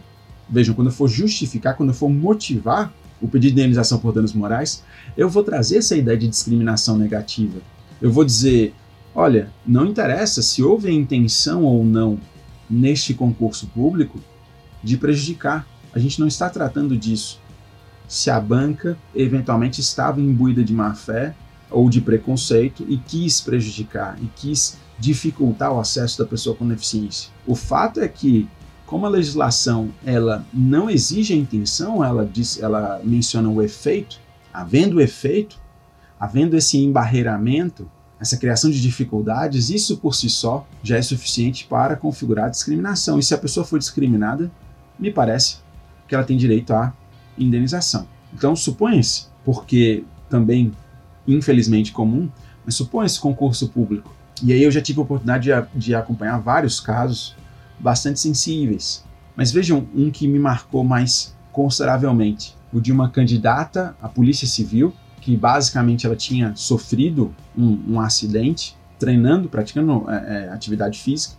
vejam, 0.48 0.74
quando 0.74 0.88
eu 0.88 0.92
for 0.92 1.08
justificar, 1.08 1.76
quando 1.76 1.90
eu 1.90 1.94
for 1.94 2.08
motivar 2.08 2.92
o 3.20 3.28
pedido 3.28 3.54
de 3.54 3.60
indenização 3.60 3.98
por 3.98 4.12
danos 4.12 4.32
morais, 4.32 4.82
eu 5.16 5.28
vou 5.28 5.42
trazer 5.42 5.78
essa 5.78 5.96
ideia 5.96 6.16
de 6.16 6.28
discriminação 6.28 6.96
negativa. 6.98 7.60
Eu 8.00 8.12
vou 8.12 8.24
dizer, 8.24 8.74
olha, 9.14 9.50
não 9.66 9.86
interessa 9.86 10.42
se 10.42 10.62
houve 10.62 10.88
a 10.88 10.92
intenção 10.92 11.64
ou 11.64 11.84
não 11.84 12.18
neste 12.68 13.14
concurso 13.14 13.66
público 13.68 14.20
de 14.82 14.96
prejudicar. 14.96 15.66
A 15.94 15.98
gente 15.98 16.20
não 16.20 16.26
está 16.26 16.50
tratando 16.50 16.96
disso. 16.96 17.40
Se 18.06 18.30
a 18.30 18.38
banca 18.38 18.96
eventualmente 19.14 19.80
estava 19.80 20.20
imbuída 20.20 20.62
de 20.62 20.72
má 20.72 20.94
fé 20.94 21.34
ou 21.70 21.88
de 21.90 22.00
preconceito 22.00 22.84
e 22.88 22.96
quis 22.98 23.40
prejudicar 23.40 24.16
e 24.22 24.26
quis 24.36 24.78
dificultar 24.98 25.72
o 25.72 25.80
acesso 25.80 26.18
da 26.18 26.24
pessoa 26.24 26.56
com 26.56 26.66
deficiência. 26.66 27.30
O 27.46 27.54
fato 27.54 28.00
é 28.00 28.08
que, 28.08 28.48
como 28.86 29.04
a 29.04 29.08
legislação 29.08 29.90
ela 30.04 30.44
não 30.52 30.88
exige 30.88 31.34
a 31.34 31.36
intenção, 31.36 32.04
ela 32.04 32.24
diz, 32.24 32.60
ela 32.60 33.00
menciona 33.02 33.48
o 33.48 33.60
efeito. 33.60 34.18
Havendo 34.52 34.96
o 34.96 35.00
efeito, 35.00 35.58
havendo 36.18 36.56
esse 36.56 36.78
embarreiramento, 36.78 37.90
essa 38.18 38.36
criação 38.36 38.70
de 38.70 38.80
dificuldades, 38.80 39.68
isso 39.68 39.98
por 39.98 40.14
si 40.14 40.30
só 40.30 40.66
já 40.82 40.96
é 40.96 41.02
suficiente 41.02 41.66
para 41.66 41.96
configurar 41.96 42.46
a 42.46 42.50
discriminação. 42.50 43.18
E 43.18 43.22
se 43.22 43.34
a 43.34 43.38
pessoa 43.38 43.66
for 43.66 43.78
discriminada, 43.78 44.50
me 44.98 45.10
parece 45.10 45.58
que 46.08 46.14
ela 46.14 46.24
tem 46.24 46.36
direito 46.36 46.72
à 46.72 46.94
indenização. 47.36 48.06
Então, 48.32 48.56
supõe-se, 48.56 49.26
porque 49.44 50.04
também 50.30 50.72
infelizmente 51.26 51.92
comum, 51.92 52.28
mas 52.64 52.74
supõe 52.74 53.06
esse 53.06 53.20
concurso 53.20 53.68
público. 53.68 54.14
E 54.42 54.52
aí 54.52 54.62
eu 54.62 54.70
já 54.70 54.80
tive 54.80 55.00
a 55.00 55.02
oportunidade 55.02 55.50
de, 55.50 55.78
de 55.78 55.94
acompanhar 55.94 56.38
vários 56.38 56.78
casos 56.78 57.34
bastante 57.78 58.21
sensíveis. 58.21 59.04
Mas 59.35 59.52
vejam 59.52 59.87
um 59.95 60.11
que 60.11 60.26
me 60.26 60.38
marcou 60.38 60.83
mais 60.83 61.35
consideravelmente: 61.52 62.56
o 62.73 62.80
de 62.80 62.92
uma 62.92 63.11
candidata 63.11 63.97
à 64.00 64.09
Polícia 64.09 64.47
Civil, 64.47 64.92
que 65.21 65.37
basicamente 65.37 66.06
ela 66.06 66.16
tinha 66.16 66.54
sofrido 66.54 67.35
um, 67.56 67.95
um 67.95 68.00
acidente, 68.00 68.76
treinando, 68.99 69.49
praticando 69.49 70.11
é, 70.11 70.14
é, 70.14 70.49
atividade 70.50 70.99
física. 70.99 71.35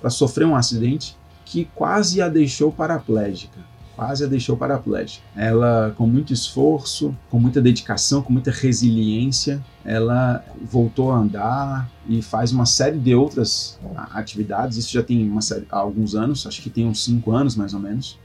Ela 0.00 0.10
sofreu 0.10 0.48
um 0.48 0.56
acidente 0.56 1.16
que 1.44 1.66
quase 1.74 2.20
a 2.22 2.28
deixou 2.28 2.72
paraplégica 2.72 3.73
quase 3.96 4.24
a 4.24 4.26
deixou 4.26 4.56
paraplégica. 4.56 5.24
Ela, 5.36 5.94
com 5.96 6.06
muito 6.06 6.32
esforço, 6.32 7.16
com 7.30 7.38
muita 7.38 7.60
dedicação, 7.60 8.22
com 8.22 8.32
muita 8.32 8.50
resiliência, 8.50 9.64
ela 9.84 10.44
voltou 10.62 11.12
a 11.12 11.18
andar 11.18 11.90
e 12.08 12.20
faz 12.22 12.52
uma 12.52 12.66
série 12.66 12.98
de 12.98 13.14
outras 13.14 13.78
atividades. 14.12 14.76
Isso 14.78 14.92
já 14.92 15.02
tem 15.02 15.40
série, 15.40 15.66
há 15.70 15.78
alguns 15.78 16.14
anos, 16.14 16.46
acho 16.46 16.62
que 16.62 16.70
tem 16.70 16.86
uns 16.86 17.04
cinco 17.04 17.32
anos 17.32 17.56
mais 17.56 17.74
ou 17.74 17.80
menos, 17.80 18.18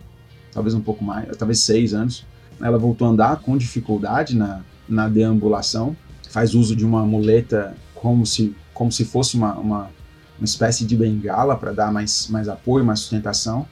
talvez 0.52 0.74
um 0.74 0.82
pouco 0.82 1.04
mais, 1.04 1.36
talvez 1.38 1.60
seis 1.60 1.94
anos. 1.94 2.26
Ela 2.62 2.78
voltou 2.78 3.08
a 3.08 3.12
andar 3.12 3.38
com 3.38 3.58
dificuldade 3.58 4.36
na, 4.36 4.62
na 4.88 5.08
deambulação, 5.08 5.96
faz 6.30 6.54
uso 6.54 6.76
de 6.76 6.86
uma 6.86 7.06
muleta 7.06 7.76
como 7.96 8.26
se, 8.26 8.56
como 8.74 8.92
se 8.92 9.06
fosse 9.06 9.36
uma, 9.36 9.54
uma, 9.56 9.90
uma 10.38 10.46
espécie 10.46 10.86
de 10.86 10.96
bengala 10.96 11.56
para 11.56 11.72
dar 11.72 11.92
mais, 11.92 12.28
mais 12.30 12.48
apoio, 12.48 12.84
mais 12.84 13.00
sustentação 13.00 13.66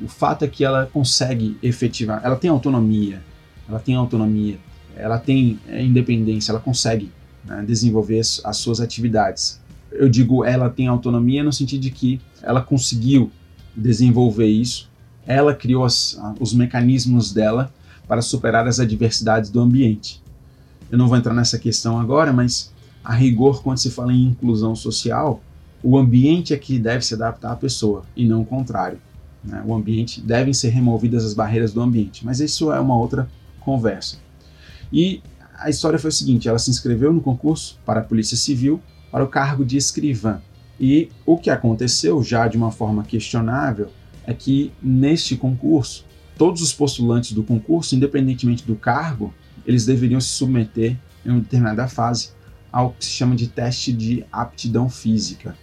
o 0.00 0.08
fato 0.08 0.44
é 0.44 0.48
que 0.48 0.64
ela 0.64 0.86
consegue 0.86 1.56
efetivar, 1.62 2.20
ela 2.24 2.36
tem 2.36 2.50
autonomia, 2.50 3.22
ela 3.68 3.78
tem 3.78 3.94
autonomia, 3.94 4.58
ela 4.96 5.18
tem 5.18 5.58
é, 5.68 5.82
independência, 5.82 6.52
ela 6.52 6.60
consegue 6.60 7.10
né, 7.44 7.62
desenvolver 7.66 8.20
as 8.20 8.56
suas 8.56 8.80
atividades. 8.80 9.60
Eu 9.92 10.08
digo 10.08 10.44
ela 10.44 10.70
tem 10.70 10.86
autonomia 10.86 11.42
no 11.42 11.52
sentido 11.52 11.80
de 11.80 11.90
que 11.90 12.20
ela 12.42 12.60
conseguiu 12.60 13.30
desenvolver 13.76 14.46
isso, 14.46 14.88
ela 15.26 15.54
criou 15.54 15.84
as, 15.84 16.20
os 16.38 16.52
mecanismos 16.52 17.32
dela 17.32 17.72
para 18.08 18.22
superar 18.22 18.66
as 18.66 18.80
adversidades 18.80 19.50
do 19.50 19.60
ambiente. 19.60 20.22
Eu 20.90 20.98
não 20.98 21.06
vou 21.06 21.16
entrar 21.16 21.34
nessa 21.34 21.58
questão 21.58 22.00
agora, 22.00 22.32
mas 22.32 22.72
a 23.04 23.14
rigor, 23.14 23.62
quando 23.62 23.78
se 23.78 23.90
fala 23.90 24.12
em 24.12 24.24
inclusão 24.24 24.74
social, 24.74 25.40
o 25.82 25.96
ambiente 25.96 26.52
é 26.52 26.58
que 26.58 26.78
deve 26.78 27.04
se 27.04 27.14
adaptar 27.14 27.52
à 27.52 27.56
pessoa 27.56 28.02
e 28.16 28.26
não 28.26 28.42
o 28.42 28.44
contrário. 28.44 28.98
Né? 29.44 29.62
O 29.66 29.74
ambiente 29.74 30.20
devem 30.20 30.52
ser 30.52 30.70
removidas 30.70 31.24
as 31.24 31.34
barreiras 31.34 31.72
do 31.72 31.80
ambiente, 31.80 32.24
mas 32.24 32.40
isso 32.40 32.72
é 32.72 32.80
uma 32.80 32.96
outra 32.96 33.28
conversa. 33.60 34.18
E 34.92 35.22
a 35.54 35.70
história 35.70 35.98
foi 35.98 36.10
o 36.10 36.12
seguinte: 36.12 36.48
ela 36.48 36.58
se 36.58 36.70
inscreveu 36.70 37.12
no 37.12 37.20
concurso 37.20 37.78
para 37.84 38.00
a 38.00 38.04
Polícia 38.04 38.36
Civil 38.36 38.80
para 39.10 39.24
o 39.24 39.28
cargo 39.28 39.64
de 39.64 39.76
escrivã. 39.76 40.40
E 40.78 41.10
o 41.26 41.36
que 41.36 41.50
aconteceu, 41.50 42.22
já 42.22 42.48
de 42.48 42.56
uma 42.56 42.70
forma 42.70 43.02
questionável, 43.02 43.90
é 44.26 44.32
que 44.32 44.72
neste 44.82 45.36
concurso, 45.36 46.06
todos 46.38 46.62
os 46.62 46.72
postulantes 46.72 47.32
do 47.32 47.42
concurso, 47.42 47.94
independentemente 47.94 48.64
do 48.64 48.76
cargo, 48.76 49.34
eles 49.66 49.84
deveriam 49.84 50.20
se 50.20 50.28
submeter 50.28 50.96
em 51.24 51.30
uma 51.30 51.40
determinada 51.40 51.86
fase 51.86 52.30
ao 52.72 52.92
que 52.92 53.04
se 53.04 53.10
chama 53.10 53.34
de 53.34 53.48
teste 53.48 53.92
de 53.92 54.24
aptidão 54.32 54.88
física, 54.88 55.54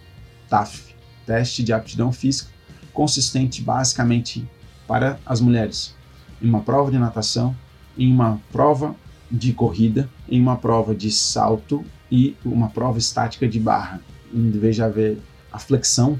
TAF, 0.48 0.94
teste 1.26 1.62
de 1.62 1.72
aptidão 1.72 2.12
física, 2.12 2.50
consistente 2.98 3.62
basicamente 3.62 4.44
para 4.84 5.20
as 5.24 5.40
mulheres 5.40 5.94
em 6.42 6.48
uma 6.48 6.62
prova 6.62 6.90
de 6.90 6.98
natação, 6.98 7.56
em 7.96 8.12
uma 8.12 8.40
prova 8.50 8.96
de 9.30 9.52
corrida, 9.52 10.10
em 10.28 10.42
uma 10.42 10.56
prova 10.56 10.96
de 10.96 11.08
salto 11.12 11.84
e 12.10 12.36
uma 12.44 12.68
prova 12.70 12.98
estática 12.98 13.46
de 13.46 13.60
barra. 13.60 14.00
Em 14.34 14.50
vez 14.50 14.74
de 14.74 14.82
haver 14.82 15.16
a 15.52 15.60
flexão 15.60 16.18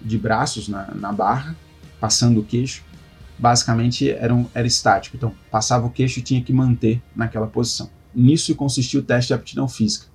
de 0.00 0.16
braços 0.16 0.68
na, 0.68 0.94
na 0.94 1.10
barra, 1.10 1.56
passando 1.98 2.38
o 2.38 2.44
queixo, 2.44 2.84
basicamente 3.36 4.08
era, 4.08 4.32
um, 4.32 4.46
era 4.54 4.68
estático. 4.68 5.16
Então, 5.16 5.34
passava 5.50 5.88
o 5.88 5.90
queixo 5.90 6.20
e 6.20 6.22
tinha 6.22 6.40
que 6.40 6.52
manter 6.52 7.02
naquela 7.14 7.48
posição. 7.48 7.90
Nisso 8.14 8.54
consistia 8.54 9.00
o 9.00 9.02
teste 9.02 9.28
de 9.28 9.34
aptidão 9.34 9.66
física. 9.66 10.06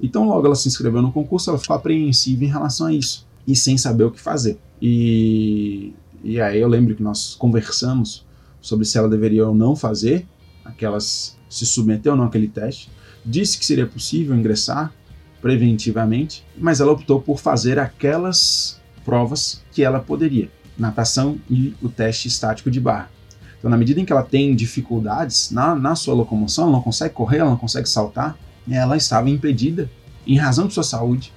Então, 0.00 0.28
logo 0.28 0.46
ela 0.46 0.54
se 0.54 0.68
inscreveu 0.68 1.02
no 1.02 1.10
concurso, 1.10 1.50
ela 1.50 1.58
ficou 1.58 1.74
apreensiva 1.74 2.44
em 2.44 2.48
relação 2.48 2.86
a 2.86 2.92
isso 2.92 3.25
e 3.46 3.54
sem 3.54 3.78
saber 3.78 4.04
o 4.04 4.10
que 4.10 4.20
fazer. 4.20 4.58
E, 4.80 5.94
e 6.22 6.40
aí 6.40 6.60
eu 6.60 6.68
lembro 6.68 6.94
que 6.94 7.02
nós 7.02 7.34
conversamos 7.34 8.26
sobre 8.60 8.84
se 8.84 8.98
ela 8.98 9.08
deveria 9.08 9.46
ou 9.46 9.54
não 9.54 9.76
fazer 9.76 10.26
aquelas 10.64 11.36
se 11.48 11.64
submeter 11.64 12.12
ou 12.12 12.18
não 12.18 12.24
àquele 12.24 12.48
teste. 12.48 12.90
Disse 13.24 13.58
que 13.58 13.64
seria 13.64 13.86
possível 13.86 14.36
ingressar 14.36 14.92
preventivamente, 15.40 16.44
mas 16.56 16.80
ela 16.80 16.92
optou 16.92 17.20
por 17.20 17.38
fazer 17.38 17.78
aquelas 17.78 18.80
provas 19.04 19.62
que 19.70 19.82
ela 19.82 20.00
poderia, 20.00 20.50
natação 20.76 21.38
e 21.48 21.74
o 21.80 21.88
teste 21.88 22.26
estático 22.26 22.70
de 22.70 22.80
barra. 22.80 23.10
Então, 23.58 23.70
na 23.70 23.76
medida 23.76 24.00
em 24.00 24.04
que 24.04 24.12
ela 24.12 24.22
tem 24.22 24.54
dificuldades 24.54 25.50
na, 25.50 25.74
na 25.74 25.94
sua 25.94 26.14
locomoção, 26.14 26.64
ela 26.64 26.72
não 26.72 26.82
consegue 26.82 27.14
correr, 27.14 27.38
ela 27.38 27.50
não 27.50 27.56
consegue 27.56 27.88
saltar, 27.88 28.36
ela 28.68 28.96
estava 28.96 29.30
impedida, 29.30 29.90
em 30.26 30.36
razão 30.36 30.66
de 30.66 30.74
sua 30.74 30.82
saúde, 30.82 31.32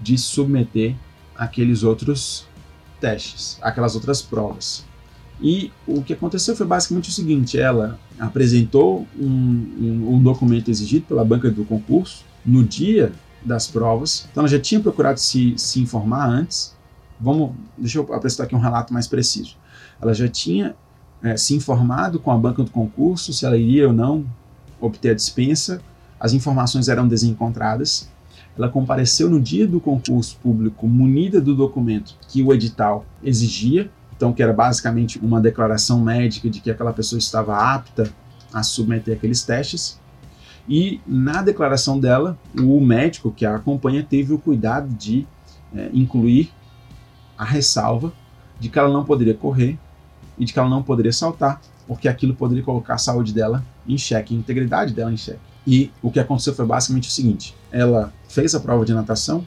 de 0.00 0.16
se 0.16 0.24
submeter 0.24 0.94
àqueles 1.40 1.82
outros 1.82 2.46
testes, 3.00 3.58
aquelas 3.62 3.94
outras 3.94 4.20
provas. 4.20 4.84
E 5.40 5.72
o 5.86 6.02
que 6.02 6.12
aconteceu 6.12 6.54
foi 6.54 6.66
basicamente 6.66 7.08
o 7.08 7.12
seguinte: 7.12 7.58
ela 7.58 7.98
apresentou 8.18 9.06
um, 9.18 9.26
um, 9.26 10.14
um, 10.14 10.22
documento 10.22 10.70
exigido 10.70 11.06
pela 11.06 11.24
banca 11.24 11.50
do 11.50 11.64
concurso 11.64 12.24
no 12.44 12.62
dia 12.62 13.10
das 13.42 13.66
provas, 13.66 14.28
então 14.30 14.42
ela 14.42 14.48
já 14.48 14.60
tinha 14.60 14.80
procurado 14.80 15.18
se, 15.18 15.54
se 15.56 15.80
informar 15.80 16.28
antes. 16.28 16.76
Vamos, 17.18 17.52
deixa 17.76 17.98
eu 17.98 18.14
apresentar 18.14 18.44
aqui 18.44 18.54
um 18.54 18.60
relato 18.60 18.92
mais 18.92 19.06
preciso. 19.06 19.56
Ela 20.00 20.12
já 20.12 20.28
tinha 20.28 20.74
é, 21.22 21.36
se 21.36 21.54
informado 21.54 22.18
com 22.20 22.30
a 22.30 22.36
banca 22.36 22.62
do 22.62 22.70
concurso 22.70 23.32
se 23.32 23.46
ela 23.46 23.56
iria 23.56 23.86
ou 23.86 23.94
não 23.94 24.26
obter 24.78 25.10
a 25.10 25.14
dispensa 25.14 25.82
as 26.20 26.34
informações 26.34 26.88
eram 26.88 27.08
desencontradas. 27.08 28.09
Ela 28.60 28.68
compareceu 28.68 29.30
no 29.30 29.40
dia 29.40 29.66
do 29.66 29.80
concurso 29.80 30.36
público 30.36 30.86
munida 30.86 31.40
do 31.40 31.54
documento 31.54 32.14
que 32.28 32.42
o 32.42 32.52
edital 32.52 33.06
exigia, 33.24 33.90
então 34.14 34.34
que 34.34 34.42
era 34.42 34.52
basicamente 34.52 35.18
uma 35.18 35.40
declaração 35.40 35.98
médica 35.98 36.50
de 36.50 36.60
que 36.60 36.70
aquela 36.70 36.92
pessoa 36.92 37.18
estava 37.18 37.56
apta 37.56 38.12
a 38.52 38.62
submeter 38.62 39.16
aqueles 39.16 39.42
testes. 39.42 39.98
E 40.68 41.00
na 41.06 41.40
declaração 41.40 41.98
dela, 41.98 42.38
o 42.54 42.78
médico 42.82 43.32
que 43.32 43.46
a 43.46 43.56
acompanha 43.56 44.02
teve 44.06 44.34
o 44.34 44.38
cuidado 44.38 44.90
de 44.90 45.26
é, 45.74 45.88
incluir 45.94 46.52
a 47.38 47.46
ressalva 47.46 48.12
de 48.58 48.68
que 48.68 48.78
ela 48.78 48.92
não 48.92 49.06
poderia 49.06 49.32
correr 49.32 49.78
e 50.38 50.44
de 50.44 50.52
que 50.52 50.58
ela 50.58 50.68
não 50.68 50.82
poderia 50.82 51.14
saltar, 51.14 51.62
porque 51.88 52.08
aquilo 52.08 52.34
poderia 52.34 52.62
colocar 52.62 52.96
a 52.96 52.98
saúde 52.98 53.32
dela 53.32 53.64
em 53.88 53.96
xeque, 53.96 54.34
a 54.34 54.38
integridade 54.38 54.92
dela 54.92 55.10
em 55.10 55.16
xeque. 55.16 55.40
E 55.66 55.90
o 56.02 56.10
que 56.10 56.20
aconteceu 56.20 56.54
foi 56.54 56.66
basicamente 56.66 57.08
o 57.08 57.12
seguinte: 57.12 57.54
ela 57.72 58.12
fez 58.28 58.54
a 58.54 58.60
prova 58.60 58.84
de 58.84 58.94
natação, 58.94 59.46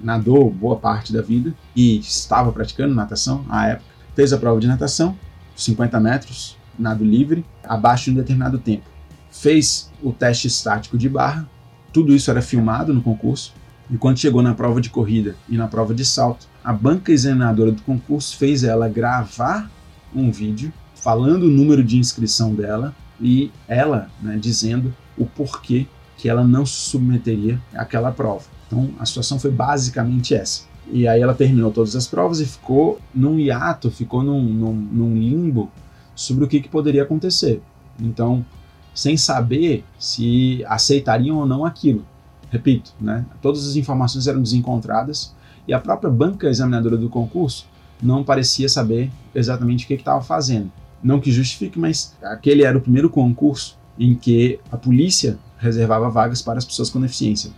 nadou 0.00 0.50
boa 0.50 0.76
parte 0.76 1.12
da 1.12 1.22
vida 1.22 1.54
e 1.74 1.98
estava 1.98 2.52
praticando 2.52 2.94
natação 2.94 3.44
à 3.48 3.68
época. 3.68 3.88
Fez 4.14 4.32
a 4.32 4.38
prova 4.38 4.60
de 4.60 4.66
natação, 4.66 5.16
50 5.56 5.98
metros, 6.00 6.56
nado 6.78 7.04
livre, 7.04 7.44
abaixo 7.64 8.06
de 8.06 8.12
um 8.12 8.14
determinado 8.14 8.58
tempo. 8.58 8.84
Fez 9.30 9.90
o 10.02 10.12
teste 10.12 10.46
estático 10.46 10.96
de 10.96 11.08
barra, 11.08 11.48
tudo 11.92 12.14
isso 12.14 12.30
era 12.30 12.42
filmado 12.42 12.92
no 12.92 13.02
concurso. 13.02 13.54
E 13.90 13.96
quando 13.96 14.18
chegou 14.18 14.42
na 14.42 14.54
prova 14.54 14.80
de 14.80 14.90
corrida 14.90 15.34
e 15.48 15.56
na 15.56 15.66
prova 15.66 15.94
de 15.94 16.04
salto, 16.04 16.46
a 16.62 16.72
banca 16.72 17.10
examinadora 17.10 17.72
do 17.72 17.82
concurso 17.82 18.36
fez 18.36 18.62
ela 18.62 18.88
gravar 18.88 19.70
um 20.14 20.30
vídeo 20.30 20.72
falando 20.94 21.44
o 21.44 21.50
número 21.50 21.82
de 21.82 21.96
inscrição 21.96 22.54
dela 22.54 22.94
e 23.20 23.50
ela 23.66 24.10
né, 24.20 24.36
dizendo 24.36 24.94
o 25.16 25.24
porquê 25.24 25.86
que 26.18 26.28
ela 26.28 26.44
não 26.44 26.66
se 26.66 26.74
submeteria 26.74 27.58
àquela 27.74 28.12
prova. 28.12 28.44
Então 28.66 28.90
a 28.98 29.06
situação 29.06 29.38
foi 29.38 29.50
basicamente 29.50 30.34
essa. 30.34 30.64
E 30.90 31.06
aí 31.06 31.20
ela 31.20 31.34
terminou 31.34 31.70
todas 31.70 31.94
as 31.94 32.06
provas 32.06 32.40
e 32.40 32.46
ficou 32.46 32.98
num 33.14 33.38
hiato, 33.38 33.90
ficou 33.90 34.22
num, 34.22 34.42
num, 34.42 34.72
num 34.72 35.14
limbo 35.14 35.70
sobre 36.14 36.44
o 36.44 36.48
que, 36.48 36.60
que 36.60 36.68
poderia 36.68 37.04
acontecer. 37.04 37.62
Então, 38.00 38.44
sem 38.94 39.16
saber 39.16 39.84
se 39.98 40.64
aceitariam 40.66 41.36
ou 41.36 41.46
não 41.46 41.64
aquilo. 41.64 42.04
Repito, 42.50 42.92
né? 43.00 43.24
todas 43.40 43.66
as 43.68 43.76
informações 43.76 44.26
eram 44.26 44.42
desencontradas 44.42 45.34
e 45.66 45.72
a 45.72 45.78
própria 45.78 46.10
banca 46.10 46.48
examinadora 46.48 46.96
do 46.96 47.08
concurso 47.08 47.68
não 48.02 48.24
parecia 48.24 48.68
saber 48.68 49.10
exatamente 49.34 49.84
o 49.84 49.88
que 49.88 49.94
estava 49.94 50.22
fazendo. 50.22 50.72
Não 51.02 51.20
que 51.20 51.30
justifique, 51.30 51.78
mas 51.78 52.16
aquele 52.22 52.64
era 52.64 52.76
o 52.76 52.80
primeiro 52.80 53.10
concurso 53.10 53.77
em 53.98 54.14
que 54.14 54.60
a 54.70 54.76
polícia 54.76 55.38
reservava 55.58 56.08
vagas 56.08 56.40
para 56.40 56.58
as 56.58 56.64
pessoas 56.64 56.88
com 56.88 57.00
deficiência. 57.00 57.50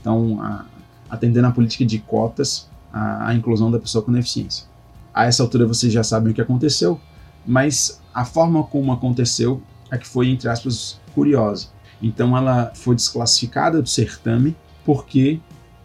Então, 0.00 0.40
a, 0.42 0.64
atendendo 1.08 1.46
à 1.46 1.50
política 1.50 1.84
de 1.84 1.98
cotas, 1.98 2.68
a, 2.92 3.28
a 3.28 3.34
inclusão 3.34 3.70
da 3.70 3.78
pessoa 3.78 4.02
com 4.02 4.12
deficiência. 4.12 4.66
A 5.12 5.26
essa 5.26 5.42
altura 5.42 5.66
vocês 5.66 5.92
já 5.92 6.02
sabem 6.02 6.32
o 6.32 6.34
que 6.34 6.40
aconteceu, 6.40 7.00
mas 7.46 8.00
a 8.12 8.24
forma 8.24 8.62
como 8.64 8.92
aconteceu 8.92 9.62
é 9.90 9.96
que 9.96 10.06
foi, 10.06 10.28
entre 10.28 10.48
aspas, 10.48 11.00
curiosa. 11.14 11.68
Então, 12.02 12.36
ela 12.36 12.72
foi 12.74 12.96
desclassificada 12.96 13.80
do 13.80 13.88
certame 13.88 14.56
porque, 14.84 15.40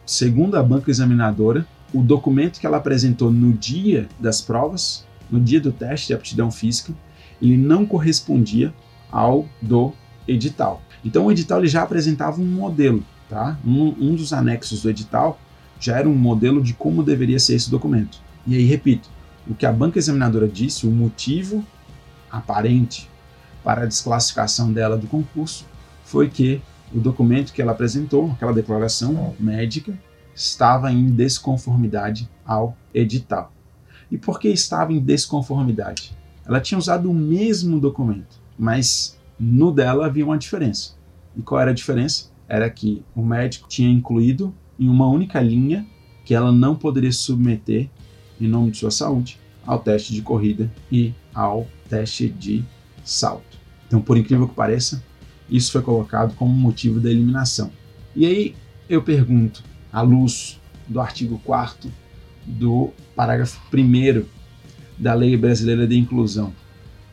segundo 0.06 0.56
a 0.58 0.64
banca 0.64 0.90
examinadora, 0.90 1.66
o 1.94 2.02
documento 2.02 2.60
que 2.60 2.66
ela 2.66 2.78
apresentou 2.78 3.32
no 3.32 3.54
dia 3.54 4.08
das 4.20 4.42
provas, 4.42 5.06
no 5.30 5.40
dia 5.40 5.62
do 5.62 5.72
teste 5.72 6.08
de 6.08 6.14
aptidão 6.14 6.52
física, 6.52 6.94
ele 7.42 7.58
não 7.58 7.86
correspondia 7.86 8.74
ao 9.12 9.48
do 9.62 9.94
edital. 10.28 10.82
Então 11.04 11.26
o 11.26 11.32
edital 11.32 11.60
ele 11.60 11.68
já 11.68 11.84
apresentava 11.84 12.42
um 12.42 12.46
modelo, 12.46 13.04
tá? 13.30 13.58
Um, 13.66 13.96
um 14.00 14.16
dos 14.16 14.34
anexos 14.34 14.82
do 14.82 14.90
edital 14.90 15.40
já 15.80 15.98
era 15.98 16.10
um 16.10 16.16
modelo 16.16 16.62
de 16.62 16.74
como 16.74 17.04
deveria 17.04 17.40
ser 17.40 17.56
esse 17.56 17.70
documento. 17.70 18.20
E 18.46 18.56
aí, 18.56 18.66
repito, 18.66 19.10
o 19.48 19.56
que 19.56 19.66
a 19.66 19.72
banca 19.72 19.98
examinadora 19.98 20.48
disse, 20.48 20.86
o 20.86 20.92
motivo 20.92 21.66
aparente 22.30 23.10
para 23.64 23.84
a 23.84 23.86
desclassificação 23.86 24.72
dela 24.72 24.98
do 24.98 25.08
concurso 25.08 25.66
foi 26.04 26.30
que 26.30 26.62
o 26.94 27.00
documento 27.00 27.54
que 27.54 27.62
ela 27.62 27.72
apresentou, 27.72 28.32
aquela 28.32 28.54
declaração 28.54 29.36
médica, 29.40 29.98
estava 30.36 30.92
em 30.92 31.10
desconformidade 31.12 32.30
ao 32.46 32.76
edital. 32.94 33.52
E 34.12 34.18
por 34.18 34.40
que 34.40 34.48
estava 34.50 34.92
em 34.92 35.00
desconformidade? 35.00 36.16
Ela 36.46 36.60
tinha 36.60 36.78
usado 36.78 37.10
o 37.10 37.14
mesmo 37.14 37.80
documento, 37.80 38.39
mas 38.60 39.18
no 39.40 39.72
dela 39.72 40.06
havia 40.06 40.26
uma 40.26 40.38
diferença. 40.38 40.96
E 41.36 41.42
qual 41.42 41.62
era 41.62 41.72
a 41.72 41.74
diferença? 41.74 42.30
Era 42.48 42.70
que 42.70 43.02
o 43.16 43.24
médico 43.24 43.70
tinha 43.70 43.90
incluído 43.90 44.54
em 44.78 44.90
uma 44.90 45.08
única 45.08 45.40
linha 45.40 45.88
que 46.26 46.36
ela 46.36 46.52
não 46.52 46.76
poderia 46.76 47.12
submeter, 47.12 47.90
em 48.40 48.48
nome 48.48 48.72
de 48.72 48.78
sua 48.78 48.92
saúde, 48.92 49.40
ao 49.66 49.80
teste 49.80 50.14
de 50.14 50.22
corrida 50.22 50.70
e 50.92 51.14
ao 51.34 51.68
teste 51.88 52.28
de 52.28 52.66
salto. 53.04 53.58
Então, 53.88 54.02
por 54.02 54.18
incrível 54.18 54.48
que 54.48 54.56
pareça, 54.56 55.04
isso 55.50 55.72
foi 55.72 55.82
colocado 55.82 56.36
como 56.36 56.52
motivo 56.52 57.00
da 57.00 57.10
eliminação. 57.10 57.72
E 58.16 58.26
aí 58.26 58.56
eu 58.90 59.02
pergunto, 59.02 59.64
à 59.92 60.02
luz 60.02 60.60
do 60.88 61.00
artigo 61.00 61.40
4 61.46 61.92
do 62.46 62.92
parágrafo 63.16 63.60
1 63.74 64.26
da 64.98 65.14
Lei 65.14 65.38
Brasileira 65.38 65.88
de 65.88 65.98
Inclusão, 65.98 66.54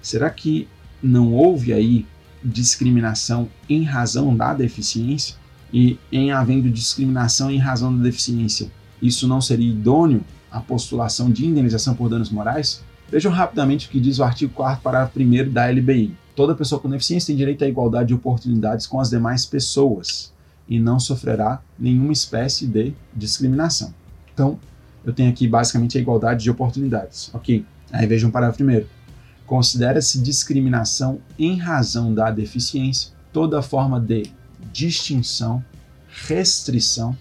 será 0.03 0.29
que 0.31 0.67
não 1.03 1.33
houve 1.33 1.73
aí 1.73 2.07
discriminação 2.43 3.49
em 3.69 3.83
razão 3.83 4.37
da 4.37 4.55
deficiência? 4.55 5.37
E 5.73 5.99
em 6.11 6.31
havendo 6.31 6.71
discriminação 6.71 7.51
em 7.51 7.59
razão 7.59 7.97
da 7.97 8.03
deficiência, 8.03 8.71
isso 9.03 9.27
não 9.27 9.41
seria 9.41 9.69
idôneo 9.69 10.25
à 10.51 10.61
postulação 10.61 11.31
de 11.31 11.45
indenização 11.45 11.95
por 11.95 12.09
danos 12.09 12.31
morais? 12.31 12.83
Vejam 13.11 13.31
rapidamente 13.31 13.87
o 13.87 13.91
que 13.91 14.01
diz 14.01 14.19
o 14.19 14.25
artigo 14.25 14.53
4 14.55 14.83
parágrafo 14.83 15.21
1 15.21 15.53
da 15.53 15.67
LBI. 15.67 16.15
Toda 16.35 16.55
pessoa 16.55 16.81
com 16.81 16.89
deficiência 16.89 17.29
tem 17.29 17.37
direito 17.37 17.65
à 17.65 17.69
igualdade 17.69 18.09
de 18.09 18.15
oportunidades 18.15 18.87
com 18.87 19.01
as 19.01 19.11
demais 19.11 19.47
pessoas 19.47 20.33
e 20.69 20.79
não 20.79 20.99
sofrerá 20.99 21.63
nenhuma 21.79 22.13
espécie 22.13 22.67
de 22.67 22.93
discriminação. 23.15 23.95
Então, 24.33 24.59
eu 25.05 25.13
tenho 25.13 25.31
aqui 25.31 25.47
basicamente 25.47 25.97
a 25.97 26.01
igualdade 26.01 26.43
de 26.43 26.51
oportunidades, 26.51 27.31
ok? 27.33 27.65
Aí 27.93 28.07
vejam 28.07 28.29
o 28.29 28.33
parágrafo 28.33 28.59
primeiro. 28.59 28.89
Considera-se 29.47 30.21
discriminação 30.21 31.21
em 31.39 31.57
razão 31.57 32.13
da 32.13 32.31
deficiência 32.31 33.13
toda 33.33 33.63
forma 33.63 34.01
de 34.01 34.25
distinção, 34.73 35.65
restrição 36.09 37.17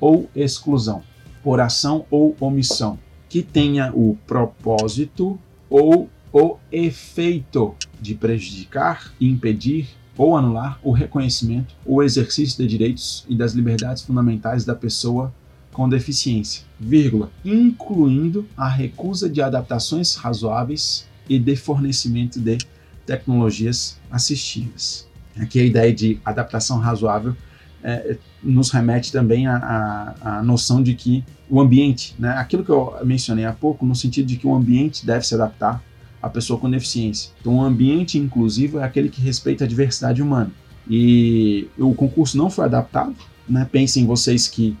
ou 0.00 0.30
exclusão, 0.34 1.02
por 1.42 1.60
ação 1.60 2.04
ou 2.10 2.36
omissão, 2.38 2.98
que 3.28 3.42
tenha 3.42 3.92
o 3.94 4.16
propósito 4.26 5.38
ou 5.68 6.08
o 6.32 6.56
efeito 6.70 7.74
de 8.00 8.14
prejudicar, 8.14 9.12
impedir 9.20 9.88
ou 10.16 10.36
anular 10.36 10.78
o 10.82 10.92
reconhecimento, 10.92 11.74
o 11.84 12.02
exercício 12.02 12.62
de 12.62 12.68
direitos 12.68 13.24
e 13.28 13.34
das 13.34 13.52
liberdades 13.52 14.02
fundamentais 14.02 14.64
da 14.64 14.74
pessoa 14.74 15.32
com 15.72 15.88
deficiência, 15.88 16.64
vírgula, 16.80 17.30
incluindo 17.44 18.46
a 18.56 18.68
recusa 18.68 19.28
de 19.28 19.42
adaptações 19.42 20.14
razoáveis 20.14 21.06
e 21.28 21.38
de 21.38 21.56
fornecimento 21.56 22.40
de 22.40 22.58
tecnologias 23.04 23.98
assistivas. 24.10 25.06
Aqui 25.38 25.60
a 25.60 25.64
ideia 25.64 25.92
de 25.92 26.18
adaptação 26.24 26.78
razoável 26.78 27.36
é, 27.82 28.16
nos 28.42 28.70
remete 28.70 29.12
também 29.12 29.46
à, 29.46 30.42
noção 30.44 30.82
de 30.82 30.94
que 30.94 31.24
o 31.48 31.60
ambiente, 31.60 32.14
né, 32.18 32.30
aquilo 32.30 32.64
que 32.64 32.70
eu 32.70 32.96
mencionei 33.04 33.44
há 33.44 33.52
pouco, 33.52 33.86
no 33.86 33.94
sentido 33.94 34.26
de 34.26 34.36
que 34.36 34.46
o 34.46 34.54
ambiente 34.54 35.06
deve 35.06 35.26
se 35.26 35.34
adaptar 35.34 35.82
à 36.20 36.28
pessoa 36.28 36.58
com 36.58 36.70
deficiência. 36.70 37.30
Então, 37.40 37.56
o 37.56 37.62
ambiente 37.62 38.18
inclusivo 38.18 38.78
é 38.78 38.84
aquele 38.84 39.08
que 39.08 39.20
respeita 39.20 39.64
a 39.64 39.68
diversidade 39.68 40.22
humana. 40.22 40.50
E 40.88 41.68
o 41.78 41.94
concurso 41.94 42.36
não 42.36 42.50
foi 42.50 42.64
adaptado. 42.64 43.14
Né? 43.48 43.66
Pensem 43.70 44.06
vocês 44.06 44.48
que 44.48 44.76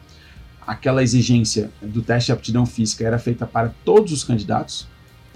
aquela 0.66 1.02
exigência 1.02 1.70
do 1.80 2.02
teste 2.02 2.26
de 2.26 2.32
aptidão 2.32 2.66
física 2.66 3.04
era 3.04 3.18
feita 3.18 3.46
para 3.46 3.68
todos 3.84 4.12
os 4.12 4.24
candidatos, 4.24 4.88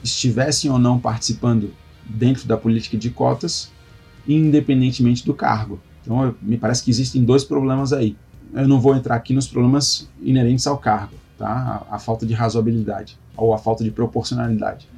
estivessem 0.02 0.70
ou 0.70 0.78
não 0.78 0.98
participando 0.98 1.72
dentro 2.04 2.46
da 2.46 2.56
política 2.56 2.96
de 2.96 3.10
cotas, 3.10 3.70
independentemente 4.26 5.24
do 5.24 5.34
cargo. 5.34 5.80
Então, 6.02 6.34
me 6.40 6.56
parece 6.56 6.82
que 6.82 6.90
existem 6.90 7.22
dois 7.22 7.44
problemas 7.44 7.92
aí. 7.92 8.16
Eu 8.52 8.66
não 8.66 8.80
vou 8.80 8.96
entrar 8.96 9.14
aqui 9.14 9.32
nos 9.32 9.46
problemas 9.46 10.08
inerentes 10.20 10.66
ao 10.66 10.78
cargo, 10.78 11.14
tá? 11.38 11.84
A, 11.90 11.96
a 11.96 11.98
falta 11.98 12.26
de 12.26 12.34
razoabilidade 12.34 13.18
ou 13.36 13.54
a 13.54 13.58
falta 13.58 13.84
de 13.84 13.90
proporcionalidade. 13.90 14.88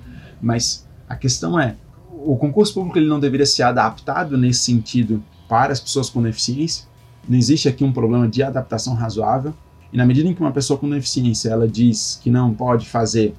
Mas 0.41 0.87
a 1.09 1.15
questão 1.15 1.59
é, 1.59 1.77
o 2.11 2.37
concurso 2.37 2.75
público 2.75 2.99
ele 2.99 3.09
não 3.09 3.21
deveria 3.21 3.47
ser 3.47 3.63
adaptado 3.65 4.37
nesse 4.39 4.61
sentido 4.61 5.23
para 5.49 5.73
as 5.73 5.81
pessoas 5.81 6.09
com 6.09 6.23
deficiência? 6.23 6.87
Não 7.29 7.39
existe 7.39 7.69
aqui 7.69 7.85
um 7.85 7.93
problema 7.93 8.29
de 8.29 8.43
adaptação 8.43 8.95
razoável? 8.95 9.55
E 9.93 9.97
na 9.97 10.07
medida 10.07 10.29
em 10.29 10.35
que 10.35 10.41
uma 10.41 10.53
pessoa 10.53 10.79
com 10.79 10.89
deficiência 10.89 11.51
ela 11.51 11.69
diz 11.69 12.19
que 12.23 12.31
não 12.31 12.55
pode 12.55 12.89
fazer, 12.89 13.35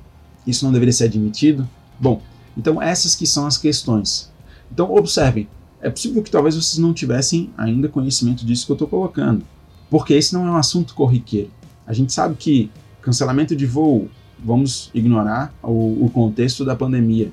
isso 0.45 0.65
não 0.65 0.71
deveria 0.71 0.93
ser 0.93 1.05
admitido? 1.05 1.67
Bom, 1.99 2.21
então 2.57 2.81
essas 2.81 3.15
que 3.15 3.25
são 3.25 3.45
as 3.45 3.57
questões. 3.57 4.31
Então 4.71 4.93
observem, 4.93 5.47
é 5.81 5.89
possível 5.89 6.23
que 6.23 6.31
talvez 6.31 6.55
vocês 6.55 6.77
não 6.77 6.93
tivessem 6.93 7.51
ainda 7.57 7.89
conhecimento 7.89 8.45
disso 8.45 8.65
que 8.65 8.71
eu 8.71 8.75
estou 8.75 8.87
colocando, 8.87 9.45
porque 9.89 10.13
esse 10.13 10.33
não 10.33 10.47
é 10.47 10.51
um 10.51 10.55
assunto 10.55 10.93
corriqueiro. 10.93 11.51
A 11.85 11.93
gente 11.93 12.13
sabe 12.13 12.35
que 12.35 12.71
cancelamento 13.01 13.55
de 13.55 13.65
voo, 13.65 14.09
vamos 14.43 14.89
ignorar 14.93 15.53
o, 15.61 16.05
o 16.05 16.09
contexto 16.09 16.63
da 16.63 16.75
pandemia, 16.75 17.31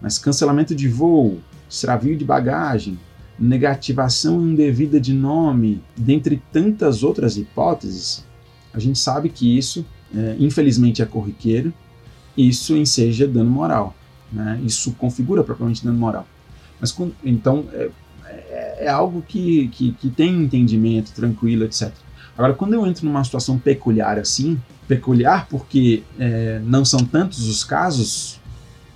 mas 0.00 0.18
cancelamento 0.18 0.74
de 0.74 0.88
voo, 0.88 1.38
extravio 1.68 2.16
de 2.16 2.24
bagagem, 2.24 2.98
negativação 3.38 4.40
indevida 4.42 5.00
de 5.00 5.12
nome, 5.12 5.82
dentre 5.96 6.42
tantas 6.52 7.02
outras 7.02 7.36
hipóteses, 7.36 8.24
a 8.72 8.78
gente 8.78 8.98
sabe 8.98 9.28
que 9.28 9.56
isso, 9.56 9.86
é, 10.14 10.36
infelizmente, 10.38 11.00
é 11.00 11.06
corriqueiro, 11.06 11.72
isso 12.36 12.76
enseja 12.76 13.26
dano 13.26 13.50
moral. 13.50 13.94
Né? 14.32 14.60
Isso 14.64 14.92
configura 14.92 15.44
propriamente 15.44 15.84
dano 15.84 15.98
moral. 15.98 16.26
Mas 16.80 16.96
então 17.24 17.66
é, 17.72 17.90
é, 18.26 18.84
é 18.86 18.88
algo 18.88 19.22
que, 19.22 19.68
que, 19.68 19.92
que, 19.92 20.10
tem 20.10 20.42
entendimento, 20.42 21.12
tranquilo, 21.12 21.64
etc. 21.64 21.92
Agora, 22.36 22.52
quando 22.52 22.74
eu 22.74 22.86
entro 22.86 23.06
numa 23.06 23.22
situação 23.22 23.58
peculiar 23.58 24.18
assim, 24.18 24.60
peculiar 24.88 25.46
porque 25.48 26.02
é, 26.18 26.60
não 26.64 26.84
são 26.84 27.00
tantos 27.00 27.48
os 27.48 27.62
casos 27.62 28.40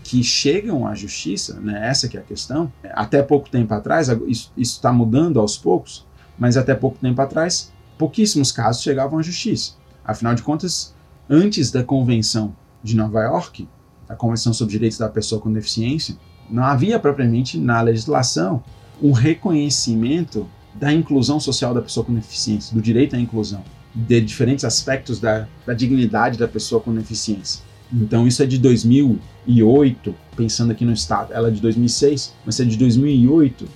que 0.02 0.24
chegam 0.24 0.86
à 0.86 0.94
justiça, 0.94 1.60
né? 1.60 1.86
essa 1.86 2.08
que 2.08 2.16
é 2.16 2.20
a 2.20 2.22
questão. 2.22 2.72
Até 2.94 3.22
pouco 3.22 3.48
tempo 3.48 3.72
atrás, 3.74 4.08
isso 4.26 4.50
está 4.56 4.92
mudando 4.92 5.38
aos 5.38 5.56
poucos, 5.56 6.06
mas 6.38 6.56
até 6.56 6.74
pouco 6.74 6.98
tempo 6.98 7.20
atrás 7.20 7.72
pouquíssimos 7.98 8.50
casos 8.50 8.82
chegavam 8.82 9.18
à 9.18 9.22
justiça. 9.22 9.72
Afinal 10.04 10.34
de 10.34 10.42
contas, 10.42 10.94
antes 11.28 11.70
da 11.70 11.84
Convenção 11.84 12.56
de 12.82 12.96
Nova 12.96 13.20
York, 13.22 13.68
a 14.08 14.14
Convenção 14.14 14.52
sobre 14.52 14.72
Direitos 14.72 14.98
da 14.98 15.08
Pessoa 15.08 15.40
com 15.40 15.52
Deficiência, 15.52 16.16
não 16.50 16.64
havia 16.64 16.98
propriamente 16.98 17.58
na 17.58 17.80
legislação 17.80 18.62
um 19.02 19.12
reconhecimento 19.12 20.48
da 20.74 20.92
inclusão 20.92 21.38
social 21.40 21.74
da 21.74 21.82
pessoa 21.82 22.04
com 22.04 22.14
deficiência, 22.14 22.74
do 22.74 22.80
direito 22.80 23.16
à 23.16 23.18
inclusão, 23.18 23.62
de 23.94 24.20
diferentes 24.20 24.64
aspectos 24.64 25.18
da, 25.20 25.46
da 25.66 25.74
dignidade 25.74 26.38
da 26.38 26.48
pessoa 26.48 26.80
com 26.80 26.94
deficiência. 26.94 27.62
Então 27.92 28.26
isso 28.26 28.42
é 28.42 28.46
de 28.46 28.58
2008, 28.58 30.14
pensando 30.36 30.72
aqui 30.72 30.84
no 30.84 30.92
estado, 30.92 31.32
ela 31.32 31.48
é 31.48 31.50
de 31.50 31.60
2006, 31.60 32.34
mas 32.44 32.60
é 32.60 32.64
de 32.64 32.76
2008, 32.76 33.68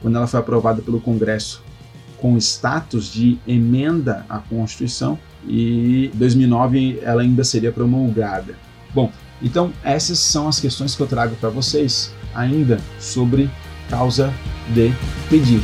quando 0.00 0.16
ela 0.16 0.26
foi 0.26 0.40
aprovada 0.40 0.82
pelo 0.82 1.00
Congresso 1.00 1.62
com 2.18 2.36
status 2.36 3.12
de 3.12 3.38
emenda 3.46 4.26
à 4.28 4.38
Constituição 4.38 5.18
e 5.46 6.10
2009 6.14 7.00
ela 7.02 7.22
ainda 7.22 7.44
seria 7.44 7.72
promulgada. 7.72 8.54
Bom, 8.94 9.12
então 9.42 9.72
essas 9.84 10.18
são 10.18 10.48
as 10.48 10.58
questões 10.58 10.94
que 10.94 11.02
eu 11.02 11.06
trago 11.06 11.36
para 11.36 11.48
vocês 11.48 12.12
ainda 12.34 12.80
sobre 12.98 13.50
causa 13.88 14.32
de 14.74 14.92
pedir. 15.28 15.62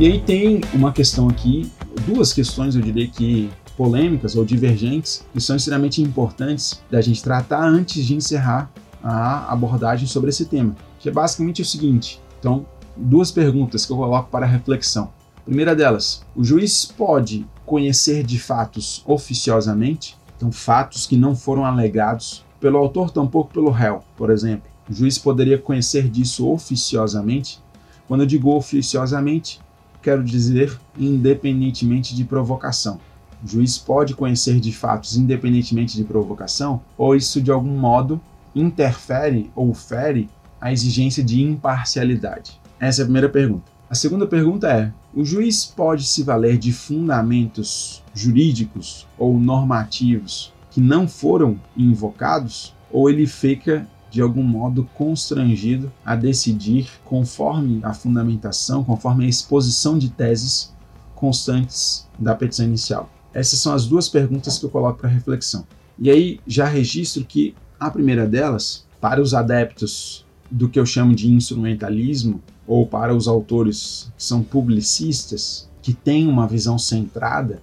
E 0.00 0.06
aí 0.06 0.20
tem 0.20 0.60
uma 0.72 0.92
questão 0.92 1.28
aqui, 1.28 1.68
duas 2.06 2.32
questões 2.32 2.76
eu 2.76 2.80
diria 2.80 3.08
que 3.08 3.50
polêmicas 3.78 4.34
ou 4.34 4.44
divergentes, 4.44 5.24
que 5.32 5.40
são 5.40 5.54
extremamente 5.54 6.02
importantes 6.02 6.82
da 6.90 7.00
gente 7.00 7.22
tratar 7.22 7.64
antes 7.64 8.04
de 8.04 8.12
encerrar 8.12 8.68
a 9.00 9.52
abordagem 9.52 10.08
sobre 10.08 10.30
esse 10.30 10.46
tema, 10.46 10.74
que 10.98 11.08
é 11.08 11.12
basicamente 11.12 11.62
o 11.62 11.64
seguinte. 11.64 12.20
Então, 12.40 12.66
duas 12.96 13.30
perguntas 13.30 13.86
que 13.86 13.92
eu 13.92 13.96
coloco 13.96 14.28
para 14.30 14.44
reflexão. 14.44 15.12
Primeira 15.44 15.76
delas, 15.76 16.22
o 16.34 16.42
juiz 16.42 16.84
pode 16.84 17.46
conhecer 17.64 18.24
de 18.24 18.36
fatos 18.36 19.04
oficiosamente, 19.06 20.16
então 20.36 20.50
fatos 20.50 21.06
que 21.06 21.16
não 21.16 21.36
foram 21.36 21.64
alegados 21.64 22.44
pelo 22.60 22.78
autor, 22.78 23.12
tampouco 23.12 23.52
pelo 23.54 23.70
réu, 23.70 24.02
por 24.16 24.30
exemplo. 24.30 24.68
O 24.90 24.92
juiz 24.92 25.18
poderia 25.18 25.56
conhecer 25.56 26.08
disso 26.08 26.50
oficiosamente. 26.50 27.60
Quando 28.08 28.22
eu 28.22 28.26
digo 28.26 28.50
oficiosamente, 28.50 29.60
quero 30.02 30.24
dizer 30.24 30.76
independentemente 30.98 32.14
de 32.14 32.24
provocação. 32.24 32.98
O 33.42 33.46
juiz 33.46 33.78
pode 33.78 34.14
conhecer 34.14 34.58
de 34.58 34.72
fatos 34.72 35.16
independentemente 35.16 35.96
de 35.96 36.04
provocação, 36.04 36.80
ou 36.96 37.14
isso 37.14 37.40
de 37.40 37.50
algum 37.50 37.78
modo 37.78 38.20
interfere 38.54 39.50
ou 39.54 39.72
fere 39.72 40.28
a 40.60 40.72
exigência 40.72 41.22
de 41.22 41.42
imparcialidade? 41.42 42.60
Essa 42.80 43.00
é 43.00 43.02
a 43.02 43.06
primeira 43.06 43.28
pergunta. 43.28 43.70
A 43.88 43.94
segunda 43.94 44.26
pergunta 44.26 44.68
é: 44.68 44.92
o 45.14 45.24
juiz 45.24 45.64
pode 45.64 46.04
se 46.04 46.22
valer 46.22 46.58
de 46.58 46.72
fundamentos 46.72 48.02
jurídicos 48.12 49.06
ou 49.16 49.38
normativos 49.38 50.52
que 50.70 50.80
não 50.80 51.08
foram 51.08 51.58
invocados, 51.76 52.74
ou 52.90 53.08
ele 53.08 53.26
fica 53.26 53.86
de 54.10 54.20
algum 54.20 54.42
modo 54.42 54.88
constrangido 54.94 55.92
a 56.04 56.16
decidir 56.16 56.88
conforme 57.04 57.80
a 57.82 57.92
fundamentação, 57.92 58.82
conforme 58.82 59.24
a 59.24 59.28
exposição 59.28 59.98
de 59.98 60.10
teses 60.10 60.72
constantes 61.14 62.06
da 62.18 62.34
petição 62.34 62.66
inicial. 62.66 63.08
Essas 63.32 63.58
são 63.58 63.72
as 63.72 63.86
duas 63.86 64.08
perguntas 64.08 64.58
que 64.58 64.64
eu 64.64 64.70
coloco 64.70 65.00
para 65.00 65.08
reflexão. 65.08 65.66
E 65.98 66.10
aí 66.10 66.40
já 66.46 66.66
registro 66.66 67.24
que 67.24 67.54
a 67.78 67.90
primeira 67.90 68.26
delas, 68.26 68.86
para 69.00 69.20
os 69.20 69.34
adeptos 69.34 70.24
do 70.50 70.68
que 70.68 70.78
eu 70.78 70.86
chamo 70.86 71.14
de 71.14 71.30
instrumentalismo, 71.30 72.42
ou 72.66 72.86
para 72.86 73.14
os 73.14 73.26
autores 73.26 74.12
que 74.16 74.22
são 74.22 74.42
publicistas, 74.42 75.68
que 75.80 75.94
têm 75.94 76.28
uma 76.28 76.46
visão 76.46 76.78
centrada, 76.78 77.62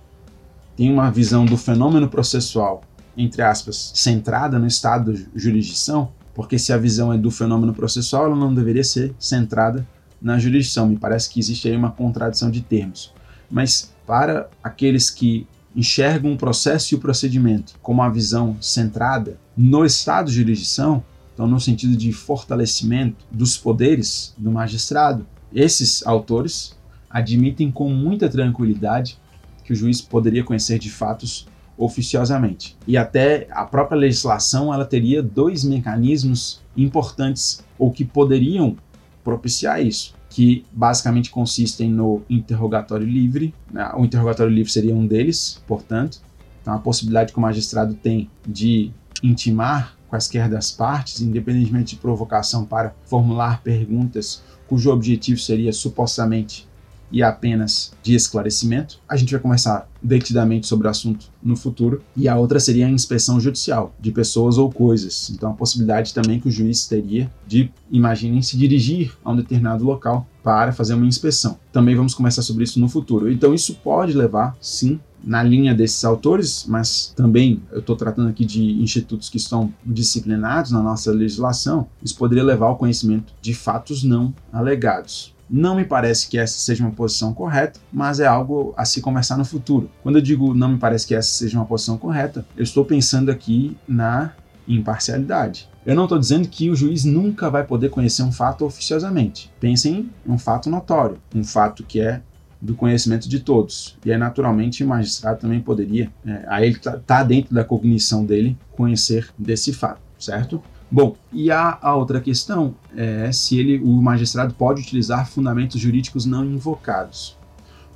têm 0.75 0.91
uma 0.91 1.11
visão 1.11 1.45
do 1.45 1.57
fenômeno 1.57 2.09
processual, 2.09 2.81
entre 3.15 3.41
aspas, 3.41 3.91
centrada 3.93 4.57
no 4.57 4.67
estado 4.67 5.13
de 5.13 5.27
jurisdição, 5.35 6.11
porque 6.33 6.59
se 6.59 6.73
a 6.73 6.77
visão 6.77 7.13
é 7.13 7.17
do 7.17 7.31
fenômeno 7.31 7.73
processual, 7.73 8.25
ela 8.25 8.35
não 8.35 8.53
deveria 8.53 8.83
ser 8.83 9.15
centrada 9.17 9.87
na 10.21 10.37
jurisdição. 10.37 10.87
Me 10.87 10.97
parece 10.97 11.29
que 11.29 11.39
existe 11.39 11.67
aí 11.67 11.75
uma 11.77 11.91
contradição 11.91 12.51
de 12.51 12.61
termos. 12.61 13.13
Mas 13.49 13.93
para 14.05 14.49
aqueles 14.63 15.09
que 15.09 15.47
enxergam 15.75 16.33
o 16.33 16.37
processo 16.37 16.93
e 16.93 16.97
o 16.97 16.99
procedimento 16.99 17.75
como 17.81 18.01
uma 18.01 18.09
visão 18.09 18.55
centrada 18.61 19.37
no 19.57 19.85
estado 19.85 20.27
de 20.27 20.35
jurisdição, 20.35 21.03
então 21.33 21.47
no 21.47 21.59
sentido 21.59 21.97
de 21.97 22.11
fortalecimento 22.13 23.25
dos 23.31 23.57
poderes 23.57 24.33
do 24.37 24.51
magistrado, 24.51 25.25
esses 25.53 26.05
autores 26.05 26.77
admitem 27.09 27.71
com 27.71 27.89
muita 27.89 28.29
tranquilidade 28.29 29.17
que 29.63 29.73
o 29.73 29.75
juiz 29.75 30.01
poderia 30.01 30.43
conhecer 30.43 30.79
de 30.79 30.89
fatos 30.89 31.47
oficiosamente. 31.77 32.77
E 32.87 32.95
até 32.97 33.47
a 33.51 33.65
própria 33.65 33.97
legislação 33.97 34.73
ela 34.73 34.85
teria 34.85 35.21
dois 35.21 35.63
mecanismos 35.63 36.61
importantes 36.75 37.63
ou 37.77 37.91
que 37.91 38.05
poderiam 38.05 38.77
propiciar 39.23 39.81
isso, 39.81 40.13
que 40.35 40.65
basicamente 40.69 41.29
consistem 41.29 41.89
no 41.89 42.21
interrogatório 42.29 43.07
livre. 43.07 43.55
Né? 43.71 43.89
O 43.95 44.03
interrogatório 44.03 44.53
livre 44.53 44.69
seria 44.69 44.93
um 44.93 45.07
deles, 45.07 45.63
portanto. 45.65 46.19
Então 46.61 46.73
a 46.73 46.77
possibilidade 46.77 47.31
que 47.31 47.37
o 47.37 47.41
magistrado 47.41 47.93
tem 47.93 48.29
de 48.45 48.91
intimar 49.23 49.95
quaisquer 50.09 50.49
das 50.49 50.71
partes, 50.71 51.21
independentemente 51.21 51.95
de 51.95 52.01
provocação, 52.01 52.65
para 52.65 52.93
formular 53.05 53.61
perguntas 53.63 54.43
cujo 54.67 54.91
objetivo 54.91 55.39
seria 55.39 55.71
supostamente 55.71 56.67
e 57.15 57.23
apenas 57.23 57.93
de 58.03 58.13
esclarecimento. 58.13 58.99
A 59.07 59.15
gente 59.15 59.31
vai 59.31 59.39
conversar 59.39 59.89
detidamente 60.03 60.67
sobre 60.67 60.85
o 60.85 60.89
assunto 60.89 61.27
no 61.41 61.55
futuro. 61.55 62.01
E 62.13 62.27
a 62.27 62.37
outra 62.37 62.59
seria 62.59 62.87
a 62.87 62.89
inspeção 62.89 63.39
judicial 63.39 63.95
de 63.97 64.11
pessoas 64.11 64.57
ou 64.57 64.69
coisas. 64.69 65.29
Então, 65.29 65.51
a 65.51 65.53
possibilidade 65.53 66.13
também 66.13 66.41
que 66.41 66.49
o 66.49 66.51
juiz 66.51 66.85
teria 66.85 67.31
de, 67.47 67.71
imaginem, 67.89 68.41
se 68.41 68.57
dirigir 68.57 69.13
a 69.23 69.31
um 69.31 69.35
determinado 69.37 69.85
local 69.85 70.27
para 70.43 70.73
fazer 70.73 70.93
uma 70.93 71.05
inspeção. 71.05 71.57
Também 71.71 71.95
vamos 71.95 72.13
conversar 72.13 72.41
sobre 72.41 72.65
isso 72.65 72.81
no 72.81 72.89
futuro. 72.89 73.31
Então, 73.31 73.53
isso 73.53 73.75
pode 73.81 74.11
levar, 74.11 74.53
sim, 74.59 74.99
na 75.23 75.41
linha 75.41 75.73
desses 75.73 76.03
autores, 76.03 76.65
mas 76.67 77.13
também 77.15 77.63
eu 77.71 77.79
estou 77.79 77.95
tratando 77.95 78.27
aqui 78.27 78.43
de 78.43 78.73
institutos 78.81 79.29
que 79.29 79.37
estão 79.37 79.73
disciplinados 79.85 80.69
na 80.69 80.83
nossa 80.83 81.11
legislação, 81.11 81.87
isso 82.03 82.15
poderia 82.15 82.43
levar 82.43 82.67
ao 82.67 82.77
conhecimento 82.77 83.33
de 83.41 83.53
fatos 83.53 84.03
não 84.03 84.33
alegados. 84.53 85.33
Não 85.49 85.75
me 85.75 85.85
parece 85.85 86.27
que 86.27 86.37
essa 86.37 86.57
seja 86.57 86.83
uma 86.83 86.91
posição 86.91 87.33
correta, 87.33 87.79
mas 87.91 88.19
é 88.19 88.25
algo 88.25 88.73
a 88.75 88.85
se 88.85 89.01
conversar 89.01 89.37
no 89.37 89.45
futuro. 89.45 89.89
Quando 90.01 90.17
eu 90.17 90.21
digo 90.21 90.53
não 90.53 90.69
me 90.69 90.77
parece 90.77 91.05
que 91.05 91.15
essa 91.15 91.29
seja 91.29 91.57
uma 91.57 91.65
posição 91.65 91.97
correta, 91.97 92.45
eu 92.57 92.63
estou 92.63 92.83
pensando 92.83 93.29
aqui 93.29 93.77
na 93.87 94.33
imparcialidade. 94.67 95.69
Eu 95.85 95.95
não 95.95 96.05
estou 96.05 96.17
dizendo 96.17 96.47
que 96.47 96.69
o 96.69 96.75
juiz 96.75 97.05
nunca 97.05 97.49
vai 97.49 97.63
poder 97.63 97.89
conhecer 97.89 98.23
um 98.23 98.31
fato 98.31 98.65
oficiosamente. 98.65 99.51
Pensem 99.59 100.09
em 100.25 100.31
um 100.31 100.37
fato 100.37 100.69
notório, 100.69 101.19
um 101.33 101.43
fato 101.43 101.83
que 101.83 101.99
é 101.99 102.21
do 102.59 102.73
conhecimento 102.73 103.29
de 103.29 103.39
todos. 103.39 103.95
E 104.03 104.11
aí, 104.11 104.17
naturalmente, 104.17 104.83
o 104.83 104.87
magistrado 104.87 105.39
também 105.39 105.61
poderia, 105.61 106.11
é, 106.25 106.43
aí 106.47 106.67
ele 106.67 106.77
está 106.77 106.97
tá 106.97 107.23
dentro 107.23 107.53
da 107.53 107.63
cognição 107.63 108.25
dele, 108.25 108.57
conhecer 108.71 109.29
desse 109.37 109.71
fato, 109.71 110.01
certo? 110.17 110.61
Bom, 110.91 111.15
e 111.33 111.51
a, 111.51 111.77
a, 111.81 111.95
outra 111.95 112.21
questão 112.21 112.75
é 112.95 113.31
se 113.31 113.57
ele, 113.57 113.79
o 113.79 114.01
magistrado 114.01 114.53
pode 114.53 114.81
utilizar 114.81 115.27
fundamentos 115.27 115.81
jurídicos 115.81 116.25
não 116.25 116.45
invocados. 116.45 117.37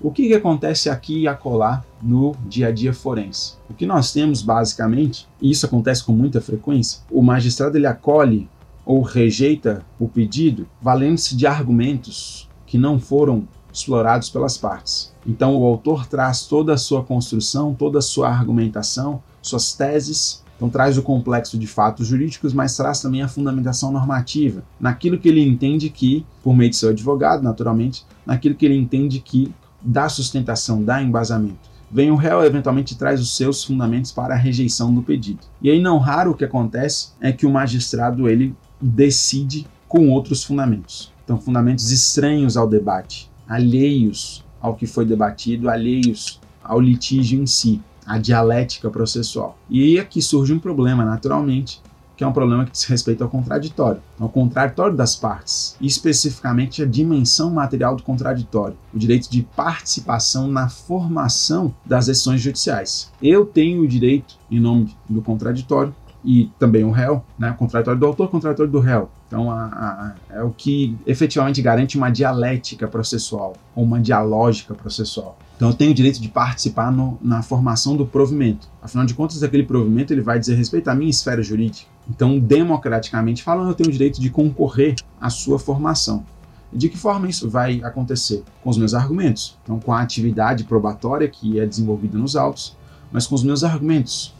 O 0.02 0.12
que, 0.12 0.28
que 0.28 0.34
acontece 0.34 0.90
aqui 0.90 1.20
e 1.20 1.28
acolá 1.28 1.84
no 2.02 2.34
dia 2.48 2.68
a 2.68 2.72
dia 2.72 2.94
forense? 2.94 3.54
O 3.70 3.74
que 3.74 3.86
nós 3.86 4.14
temos 4.14 4.42
basicamente, 4.42 5.28
e 5.42 5.52
isso 5.52 5.66
acontece 5.66 6.04
com 6.04 6.14
muita 6.14 6.42
frequência, 6.42 7.02
o 7.12 7.22
magistrado 7.22 7.78
ele 7.78 7.86
acolhe 7.86 8.50
ou 8.86 9.02
rejeita 9.02 9.86
o 10.00 10.08
pedido 10.08 10.68
valendo-se 10.82 11.36
de 11.36 11.46
argumentos 11.46 12.50
que 12.66 12.78
não 12.78 12.98
foram 12.98 13.48
explorados 13.72 14.30
pelas 14.30 14.58
partes. 14.58 15.14
Então 15.28 15.56
o 15.56 15.66
autor 15.66 16.08
traz 16.08 16.46
toda 16.46 16.74
a 16.74 16.78
sua 16.78 17.04
construção, 17.04 17.76
toda 17.76 18.00
a 18.00 18.02
sua 18.02 18.30
argumentação, 18.30 19.22
suas 19.42 19.74
teses 19.74 20.44
então 20.60 20.70
traz 20.70 20.98
o 20.98 21.02
complexo 21.02 21.58
de 21.58 21.66
fatos 21.66 22.06
jurídicos, 22.06 22.52
mas 22.52 22.76
traz 22.76 23.02
também 23.02 23.22
a 23.22 23.30
fundamentação 23.30 23.94
normativa, 23.94 24.62
naquilo 24.78 25.18
que 25.18 25.30
ele 25.30 25.42
entende 25.42 25.90
que, 25.90 26.26
por 26.44 26.54
meio 26.54 26.70
de 26.70 26.76
seu 26.76 26.90
advogado, 26.90 27.42
naturalmente, 27.42 28.06
naquilo 28.26 28.56
que 28.56 28.66
ele 28.66 28.76
entende 28.76 29.22
que 29.22 29.54
dá 29.82 30.10
sustentação, 30.10 30.84
dá 30.84 31.02
embasamento. 31.02 31.70
Vem 31.90 32.12
o 32.12 32.18
réu 32.18 32.44
eventualmente 32.44 32.98
traz 32.98 33.22
os 33.22 33.38
seus 33.38 33.64
fundamentos 33.64 34.12
para 34.12 34.34
a 34.34 34.38
rejeição 34.38 34.94
do 34.94 35.02
pedido. 35.02 35.40
E 35.62 35.70
aí 35.70 35.82
não 35.82 35.98
raro 35.98 36.32
o 36.32 36.36
que 36.36 36.44
acontece 36.44 37.12
é 37.22 37.32
que 37.32 37.46
o 37.46 37.50
magistrado 37.50 38.28
ele 38.28 38.54
decide 38.82 39.66
com 39.88 40.10
outros 40.10 40.44
fundamentos. 40.44 41.14
Então 41.24 41.40
fundamentos 41.40 41.90
estranhos 41.90 42.58
ao 42.58 42.68
debate, 42.68 43.32
alheios 43.48 44.44
ao 44.60 44.76
que 44.76 44.86
foi 44.86 45.06
debatido, 45.06 45.70
alheios 45.70 46.42
ao 46.62 46.82
litígio 46.82 47.42
em 47.42 47.46
si 47.46 47.82
a 48.10 48.18
dialética 48.18 48.90
processual. 48.90 49.56
E 49.70 50.00
aqui 50.00 50.20
surge 50.20 50.52
um 50.52 50.58
problema, 50.58 51.06
naturalmente, 51.06 51.80
que 52.18 52.24
é 52.24 52.28
um 52.28 52.34
problema 52.34 52.66
que 52.66 52.72
diz 52.72 52.84
respeito 52.86 53.24
ao 53.24 53.30
contraditório, 53.30 54.02
ao 54.20 54.28
contraditório 54.28 54.98
das 54.98 55.16
partes, 55.16 55.78
e 55.80 55.86
especificamente 55.86 56.82
a 56.82 56.86
dimensão 56.86 57.52
material 57.52 57.96
do 57.96 58.02
contraditório, 58.02 58.76
o 58.92 58.98
direito 58.98 59.30
de 59.30 59.44
participação 59.56 60.48
na 60.48 60.68
formação 60.68 61.74
das 61.86 62.08
decisões 62.08 62.42
judiciais. 62.42 63.12
Eu 63.22 63.46
tenho 63.46 63.84
o 63.84 63.88
direito, 63.88 64.36
em 64.50 64.60
nome 64.60 64.98
do 65.08 65.22
contraditório, 65.22 65.96
e 66.26 66.52
também 66.60 66.84
o 66.84 66.92
réu, 66.92 67.24
né? 67.38 67.56
contraditório 67.58 68.00
do 68.00 68.06
autor, 68.06 68.28
contraditório 68.28 68.72
do 68.72 68.80
réu. 68.80 69.10
Então, 69.30 69.52
a, 69.52 70.16
a, 70.32 70.38
é 70.38 70.42
o 70.42 70.50
que 70.50 70.98
efetivamente 71.06 71.62
garante 71.62 71.96
uma 71.96 72.10
dialética 72.10 72.88
processual, 72.88 73.54
ou 73.76 73.84
uma 73.84 74.02
dialógica 74.02 74.74
processual. 74.74 75.38
Então, 75.56 75.70
eu 75.70 75.74
tenho 75.76 75.92
o 75.92 75.94
direito 75.94 76.20
de 76.20 76.28
participar 76.30 76.92
no, 76.92 77.20
na 77.22 77.44
formação 77.44 77.96
do 77.96 78.08
provimento. 78.08 78.68
Afinal 78.82 79.06
de 79.06 79.14
contas, 79.14 79.44
aquele 79.44 79.64
provimento 79.64 80.12
ele 80.12 80.22
vai 80.22 80.40
dizer 80.40 80.56
respeito 80.56 80.88
à 80.88 80.96
minha 80.96 81.12
esfera 81.12 81.44
jurídica. 81.44 81.88
Então, 82.10 82.40
democraticamente 82.40 83.44
falando, 83.44 83.70
eu 83.70 83.76
tenho 83.76 83.90
o 83.90 83.92
direito 83.92 84.20
de 84.20 84.32
concorrer 84.32 84.96
à 85.22 85.30
sua 85.30 85.60
formação. 85.60 86.26
De 86.74 86.90
que 86.90 86.98
forma 86.98 87.30
isso 87.30 87.48
vai 87.48 87.82
acontecer? 87.84 88.44
Com 88.64 88.72
os 88.72 88.80
meus 88.80 88.96
argumentos. 88.96 89.60
Então, 89.64 89.80
com 89.80 89.94
a 89.94 90.02
atividade 90.02 90.64
probatória 90.64 91.28
que 91.28 91.60
é 91.60 91.68
desenvolvida 91.68 92.18
nos 92.18 92.36
autos, 92.36 92.76
mas 93.12 93.28
com 93.28 93.36
os 93.36 93.44
meus 93.44 93.64
argumentos, 93.64 94.34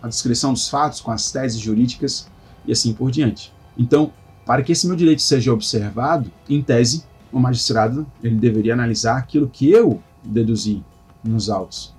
a 0.00 0.06
descrição 0.06 0.52
dos 0.52 0.68
fatos, 0.68 1.00
com 1.00 1.10
as 1.10 1.32
teses 1.32 1.58
jurídicas 1.58 2.28
e 2.64 2.70
assim 2.70 2.92
por 2.92 3.10
diante. 3.10 3.52
Então, 3.76 4.12
para 4.46 4.62
que 4.62 4.72
esse 4.72 4.86
meu 4.86 4.94
direito 4.96 5.20
seja 5.20 5.52
observado, 5.52 6.30
em 6.48 6.62
tese, 6.62 7.04
o 7.32 7.40
magistrado 7.40 8.06
ele 8.22 8.36
deveria 8.36 8.72
analisar 8.72 9.18
aquilo 9.18 9.48
que 9.48 9.68
eu 9.70 10.00
deduzi 10.24 10.82
nos 11.22 11.50
autos, 11.50 11.92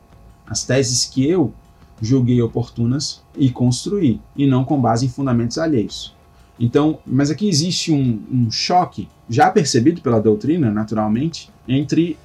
as 0.48 0.64
teses 0.64 1.06
que 1.06 1.30
eu 1.30 1.54
julguei 2.02 2.42
oportunas 2.42 3.22
e 3.36 3.50
construí, 3.50 4.22
e 4.36 4.48
não 4.48 4.64
com 4.64 4.80
base 4.80 5.06
em 5.06 5.10
fundamentos 5.10 5.58
alheios. 5.58 6.16
Então, 6.60 7.00
mas 7.06 7.30
aqui 7.30 7.50
existe 7.50 7.92
um, 7.92 8.22
um 8.32 8.50
choque, 8.50 9.10
já 9.30 9.52
percebido 9.52 10.02
pela 10.02 10.22
doutrina, 10.22 10.72
naturalmente, 10.72 11.52
entre 11.68 12.18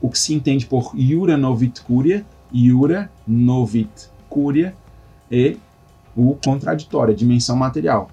o 0.00 0.08
que 0.08 0.18
se 0.18 0.34
entende 0.34 0.66
por 0.66 0.92
iura 0.94 1.36
novit 1.36 1.82
curia, 1.82 2.24
iura 2.52 3.10
novit 3.26 4.08
curia 4.28 4.74
e 5.30 5.58
o 6.16 6.34
contraditório, 6.42 7.12
a 7.12 7.16
dimensão 7.16 7.56
material. 7.56 8.10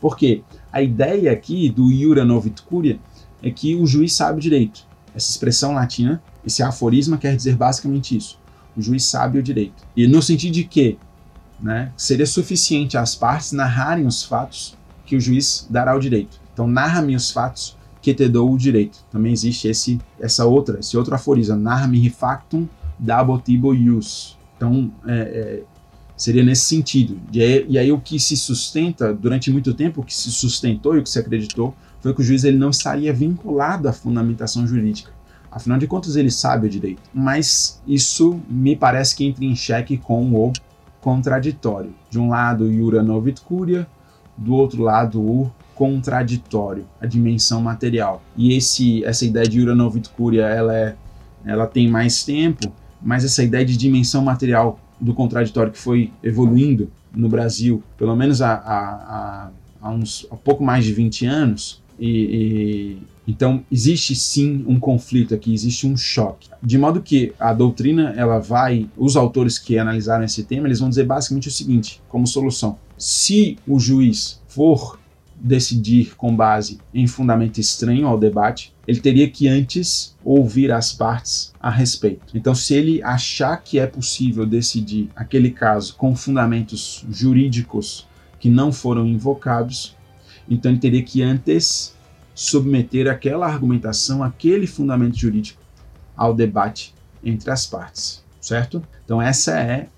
Porque 0.00 0.42
a 0.76 0.82
ideia 0.82 1.32
aqui 1.32 1.70
do 1.70 1.90
iura 1.90 2.22
novit 2.22 2.60
curia 2.60 2.98
é 3.42 3.50
que 3.50 3.74
o 3.74 3.86
juiz 3.86 4.12
sabe 4.12 4.36
o 4.36 4.42
direito. 4.42 4.84
Essa 5.14 5.30
expressão 5.30 5.72
latina, 5.72 6.22
esse 6.44 6.62
aforisma 6.62 7.16
quer 7.16 7.34
dizer 7.34 7.56
basicamente 7.56 8.14
isso. 8.14 8.38
O 8.76 8.82
juiz 8.82 9.02
sabe 9.04 9.38
o 9.38 9.42
direito. 9.42 9.82
E 9.96 10.06
no 10.06 10.20
sentido 10.20 10.52
de 10.52 10.64
que 10.64 10.98
né, 11.58 11.90
seria 11.96 12.26
suficiente 12.26 12.98
as 12.98 13.14
partes 13.14 13.52
narrarem 13.52 14.06
os 14.06 14.22
fatos 14.22 14.76
que 15.06 15.16
o 15.16 15.20
juiz 15.20 15.66
dará 15.70 15.96
o 15.96 15.98
direito. 15.98 16.38
Então, 16.52 16.66
narra-me 16.66 17.16
os 17.16 17.30
fatos 17.30 17.74
que 18.02 18.12
te 18.12 18.28
dou 18.28 18.52
o 18.52 18.58
direito. 18.58 18.98
Também 19.10 19.32
existe 19.32 19.68
esse, 19.68 19.98
essa 20.20 20.44
outra, 20.44 20.80
esse 20.80 20.94
outro 20.94 21.14
aforismo, 21.14 21.56
narra-me 21.56 21.98
refactum 22.00 22.68
dabotibo 22.98 23.74
ius. 23.74 24.36
Então, 24.58 24.92
é, 25.06 25.14
é, 25.14 25.62
Seria 26.16 26.42
nesse 26.42 26.64
sentido. 26.64 27.18
E 27.32 27.42
aí, 27.42 27.66
e 27.68 27.78
aí, 27.78 27.92
o 27.92 28.00
que 28.00 28.18
se 28.18 28.36
sustenta, 28.36 29.12
durante 29.12 29.50
muito 29.50 29.74
tempo, 29.74 30.00
o 30.00 30.04
que 30.04 30.14
se 30.14 30.30
sustentou 30.30 30.96
e 30.96 31.00
o 31.00 31.02
que 31.02 31.10
se 31.10 31.18
acreditou 31.18 31.74
foi 32.00 32.14
que 32.14 32.20
o 32.20 32.24
juiz 32.24 32.44
ele 32.44 32.56
não 32.56 32.70
estaria 32.70 33.12
vinculado 33.12 33.88
à 33.88 33.92
fundamentação 33.92 34.66
jurídica. 34.66 35.10
Afinal 35.50 35.78
de 35.78 35.86
contas, 35.86 36.16
ele 36.16 36.30
sabe 36.30 36.66
o 36.66 36.70
direito. 36.70 37.02
Mas 37.12 37.82
isso 37.86 38.40
me 38.48 38.74
parece 38.76 39.14
que 39.14 39.24
entra 39.24 39.44
em 39.44 39.54
xeque 39.54 39.96
com 39.96 40.32
o 40.34 40.52
contraditório. 41.00 41.94
De 42.10 42.18
um 42.18 42.28
lado, 42.28 42.64
o 42.64 42.72
Iura 42.72 43.02
Novit 43.02 43.40
Curia, 43.40 43.86
do 44.36 44.54
outro 44.54 44.82
lado, 44.82 45.20
o 45.20 45.50
contraditório, 45.74 46.86
a 47.00 47.06
dimensão 47.06 47.60
material. 47.60 48.22
E 48.36 48.54
esse, 48.54 49.04
essa 49.04 49.24
ideia 49.24 49.46
de 49.46 49.58
Iura 49.58 49.74
Novit 49.74 50.08
Curia, 50.10 50.46
ela, 50.46 50.74
é, 50.74 50.96
ela 51.44 51.66
tem 51.66 51.88
mais 51.88 52.24
tempo, 52.24 52.72
mas 53.00 53.24
essa 53.24 53.42
ideia 53.42 53.64
de 53.64 53.76
dimensão 53.76 54.22
material 54.22 54.80
do 55.00 55.14
contraditório 55.14 55.72
que 55.72 55.78
foi 55.78 56.10
evoluindo 56.22 56.90
no 57.14 57.28
Brasil, 57.28 57.82
pelo 57.96 58.14
menos 58.14 58.42
há, 58.42 58.54
há, 58.54 59.50
há 59.80 59.90
uns 59.90 60.26
há 60.30 60.36
pouco 60.36 60.62
mais 60.62 60.84
de 60.84 60.92
20 60.92 61.26
anos, 61.26 61.82
e, 61.98 62.10
e, 62.10 63.02
então 63.26 63.64
existe 63.72 64.14
sim 64.14 64.64
um 64.66 64.78
conflito 64.78 65.34
aqui, 65.34 65.52
existe 65.52 65.86
um 65.86 65.96
choque. 65.96 66.48
De 66.62 66.78
modo 66.78 67.00
que 67.00 67.32
a 67.38 67.52
doutrina, 67.52 68.14
ela 68.16 68.38
vai, 68.38 68.88
os 68.96 69.16
autores 69.16 69.58
que 69.58 69.78
analisaram 69.78 70.24
esse 70.24 70.44
tema, 70.44 70.68
eles 70.68 70.80
vão 70.80 70.88
dizer 70.88 71.04
basicamente 71.04 71.48
o 71.48 71.52
seguinte, 71.52 72.00
como 72.08 72.26
solução: 72.26 72.78
se 72.98 73.58
o 73.66 73.78
juiz 73.78 74.40
for 74.46 74.98
decidir 75.38 76.14
com 76.16 76.34
base 76.34 76.78
em 76.92 77.06
fundamento 77.06 77.58
estranho 77.58 78.06
ao 78.06 78.18
debate, 78.18 78.74
ele 78.86 79.00
teria 79.00 79.28
que 79.28 79.48
antes 79.48 80.16
ouvir 80.24 80.72
as 80.72 80.92
partes 80.92 81.52
a 81.60 81.70
respeito. 81.70 82.36
Então, 82.36 82.54
se 82.54 82.74
ele 82.74 83.02
achar 83.02 83.56
que 83.58 83.78
é 83.78 83.86
possível 83.86 84.46
decidir 84.46 85.10
aquele 85.14 85.50
caso 85.50 85.94
com 85.96 86.14
fundamentos 86.16 87.04
jurídicos 87.10 88.06
que 88.38 88.48
não 88.48 88.72
foram 88.72 89.06
invocados, 89.06 89.96
então 90.48 90.70
ele 90.70 90.80
teria 90.80 91.02
que 91.02 91.22
antes 91.22 91.94
submeter 92.34 93.08
aquela 93.08 93.46
argumentação, 93.46 94.22
aquele 94.22 94.66
fundamento 94.66 95.16
jurídico 95.16 95.62
ao 96.16 96.34
debate 96.34 96.94
entre 97.24 97.50
as 97.50 97.66
partes, 97.66 98.24
certo? 98.40 98.82
Então, 99.04 99.20
essa 99.20 99.58
é 99.58 99.88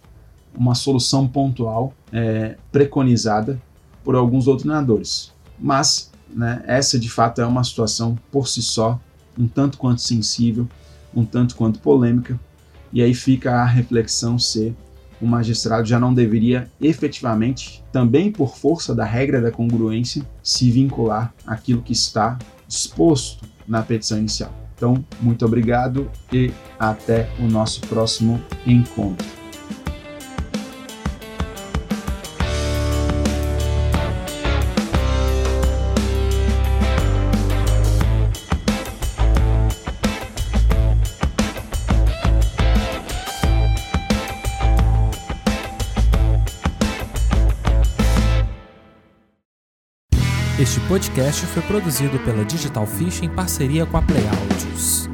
uma 0.55 0.74
solução 0.74 1.29
pontual 1.29 1.92
é, 2.12 2.57
preconizada 2.72 3.61
por 4.04 4.14
alguns 4.14 4.44
doutrinadores. 4.44 5.32
Mas 5.58 6.11
né, 6.28 6.62
essa 6.66 6.98
de 6.98 7.11
fato 7.11 7.40
é 7.40 7.46
uma 7.46 7.64
situação 7.64 8.16
por 8.30 8.48
si 8.48 8.62
só, 8.62 9.00
um 9.38 9.46
tanto 9.46 9.78
quanto 9.78 10.00
sensível, 10.00 10.68
um 11.14 11.24
tanto 11.24 11.56
quanto 11.56 11.80
polêmica, 11.80 12.38
e 12.92 13.02
aí 13.02 13.14
fica 13.14 13.52
a 13.54 13.64
reflexão 13.64 14.38
se 14.38 14.74
o 15.20 15.26
magistrado 15.26 15.87
já 15.87 15.98
não 15.98 16.14
deveria 16.14 16.70
efetivamente, 16.80 17.82
também 17.92 18.30
por 18.30 18.56
força 18.56 18.94
da 18.94 19.04
regra 19.04 19.40
da 19.40 19.50
congruência, 19.50 20.24
se 20.42 20.70
vincular 20.70 21.34
àquilo 21.46 21.82
que 21.82 21.92
está 21.92 22.38
exposto 22.68 23.44
na 23.66 23.82
petição 23.82 24.18
inicial. 24.18 24.52
Então, 24.76 25.04
muito 25.20 25.44
obrigado 25.44 26.08
e 26.32 26.52
até 26.78 27.28
o 27.40 27.48
nosso 27.48 27.80
próximo 27.82 28.40
encontro. 28.64 29.38
Podcast 50.98 51.46
foi 51.46 51.62
produzido 51.62 52.18
pela 52.18 52.44
Digital 52.44 52.84
Fish 52.84 53.22
em 53.22 53.28
parceria 53.28 53.87
com 53.87 53.98
a 53.98 54.02
Play 54.02 54.24
Audios. 54.26 55.08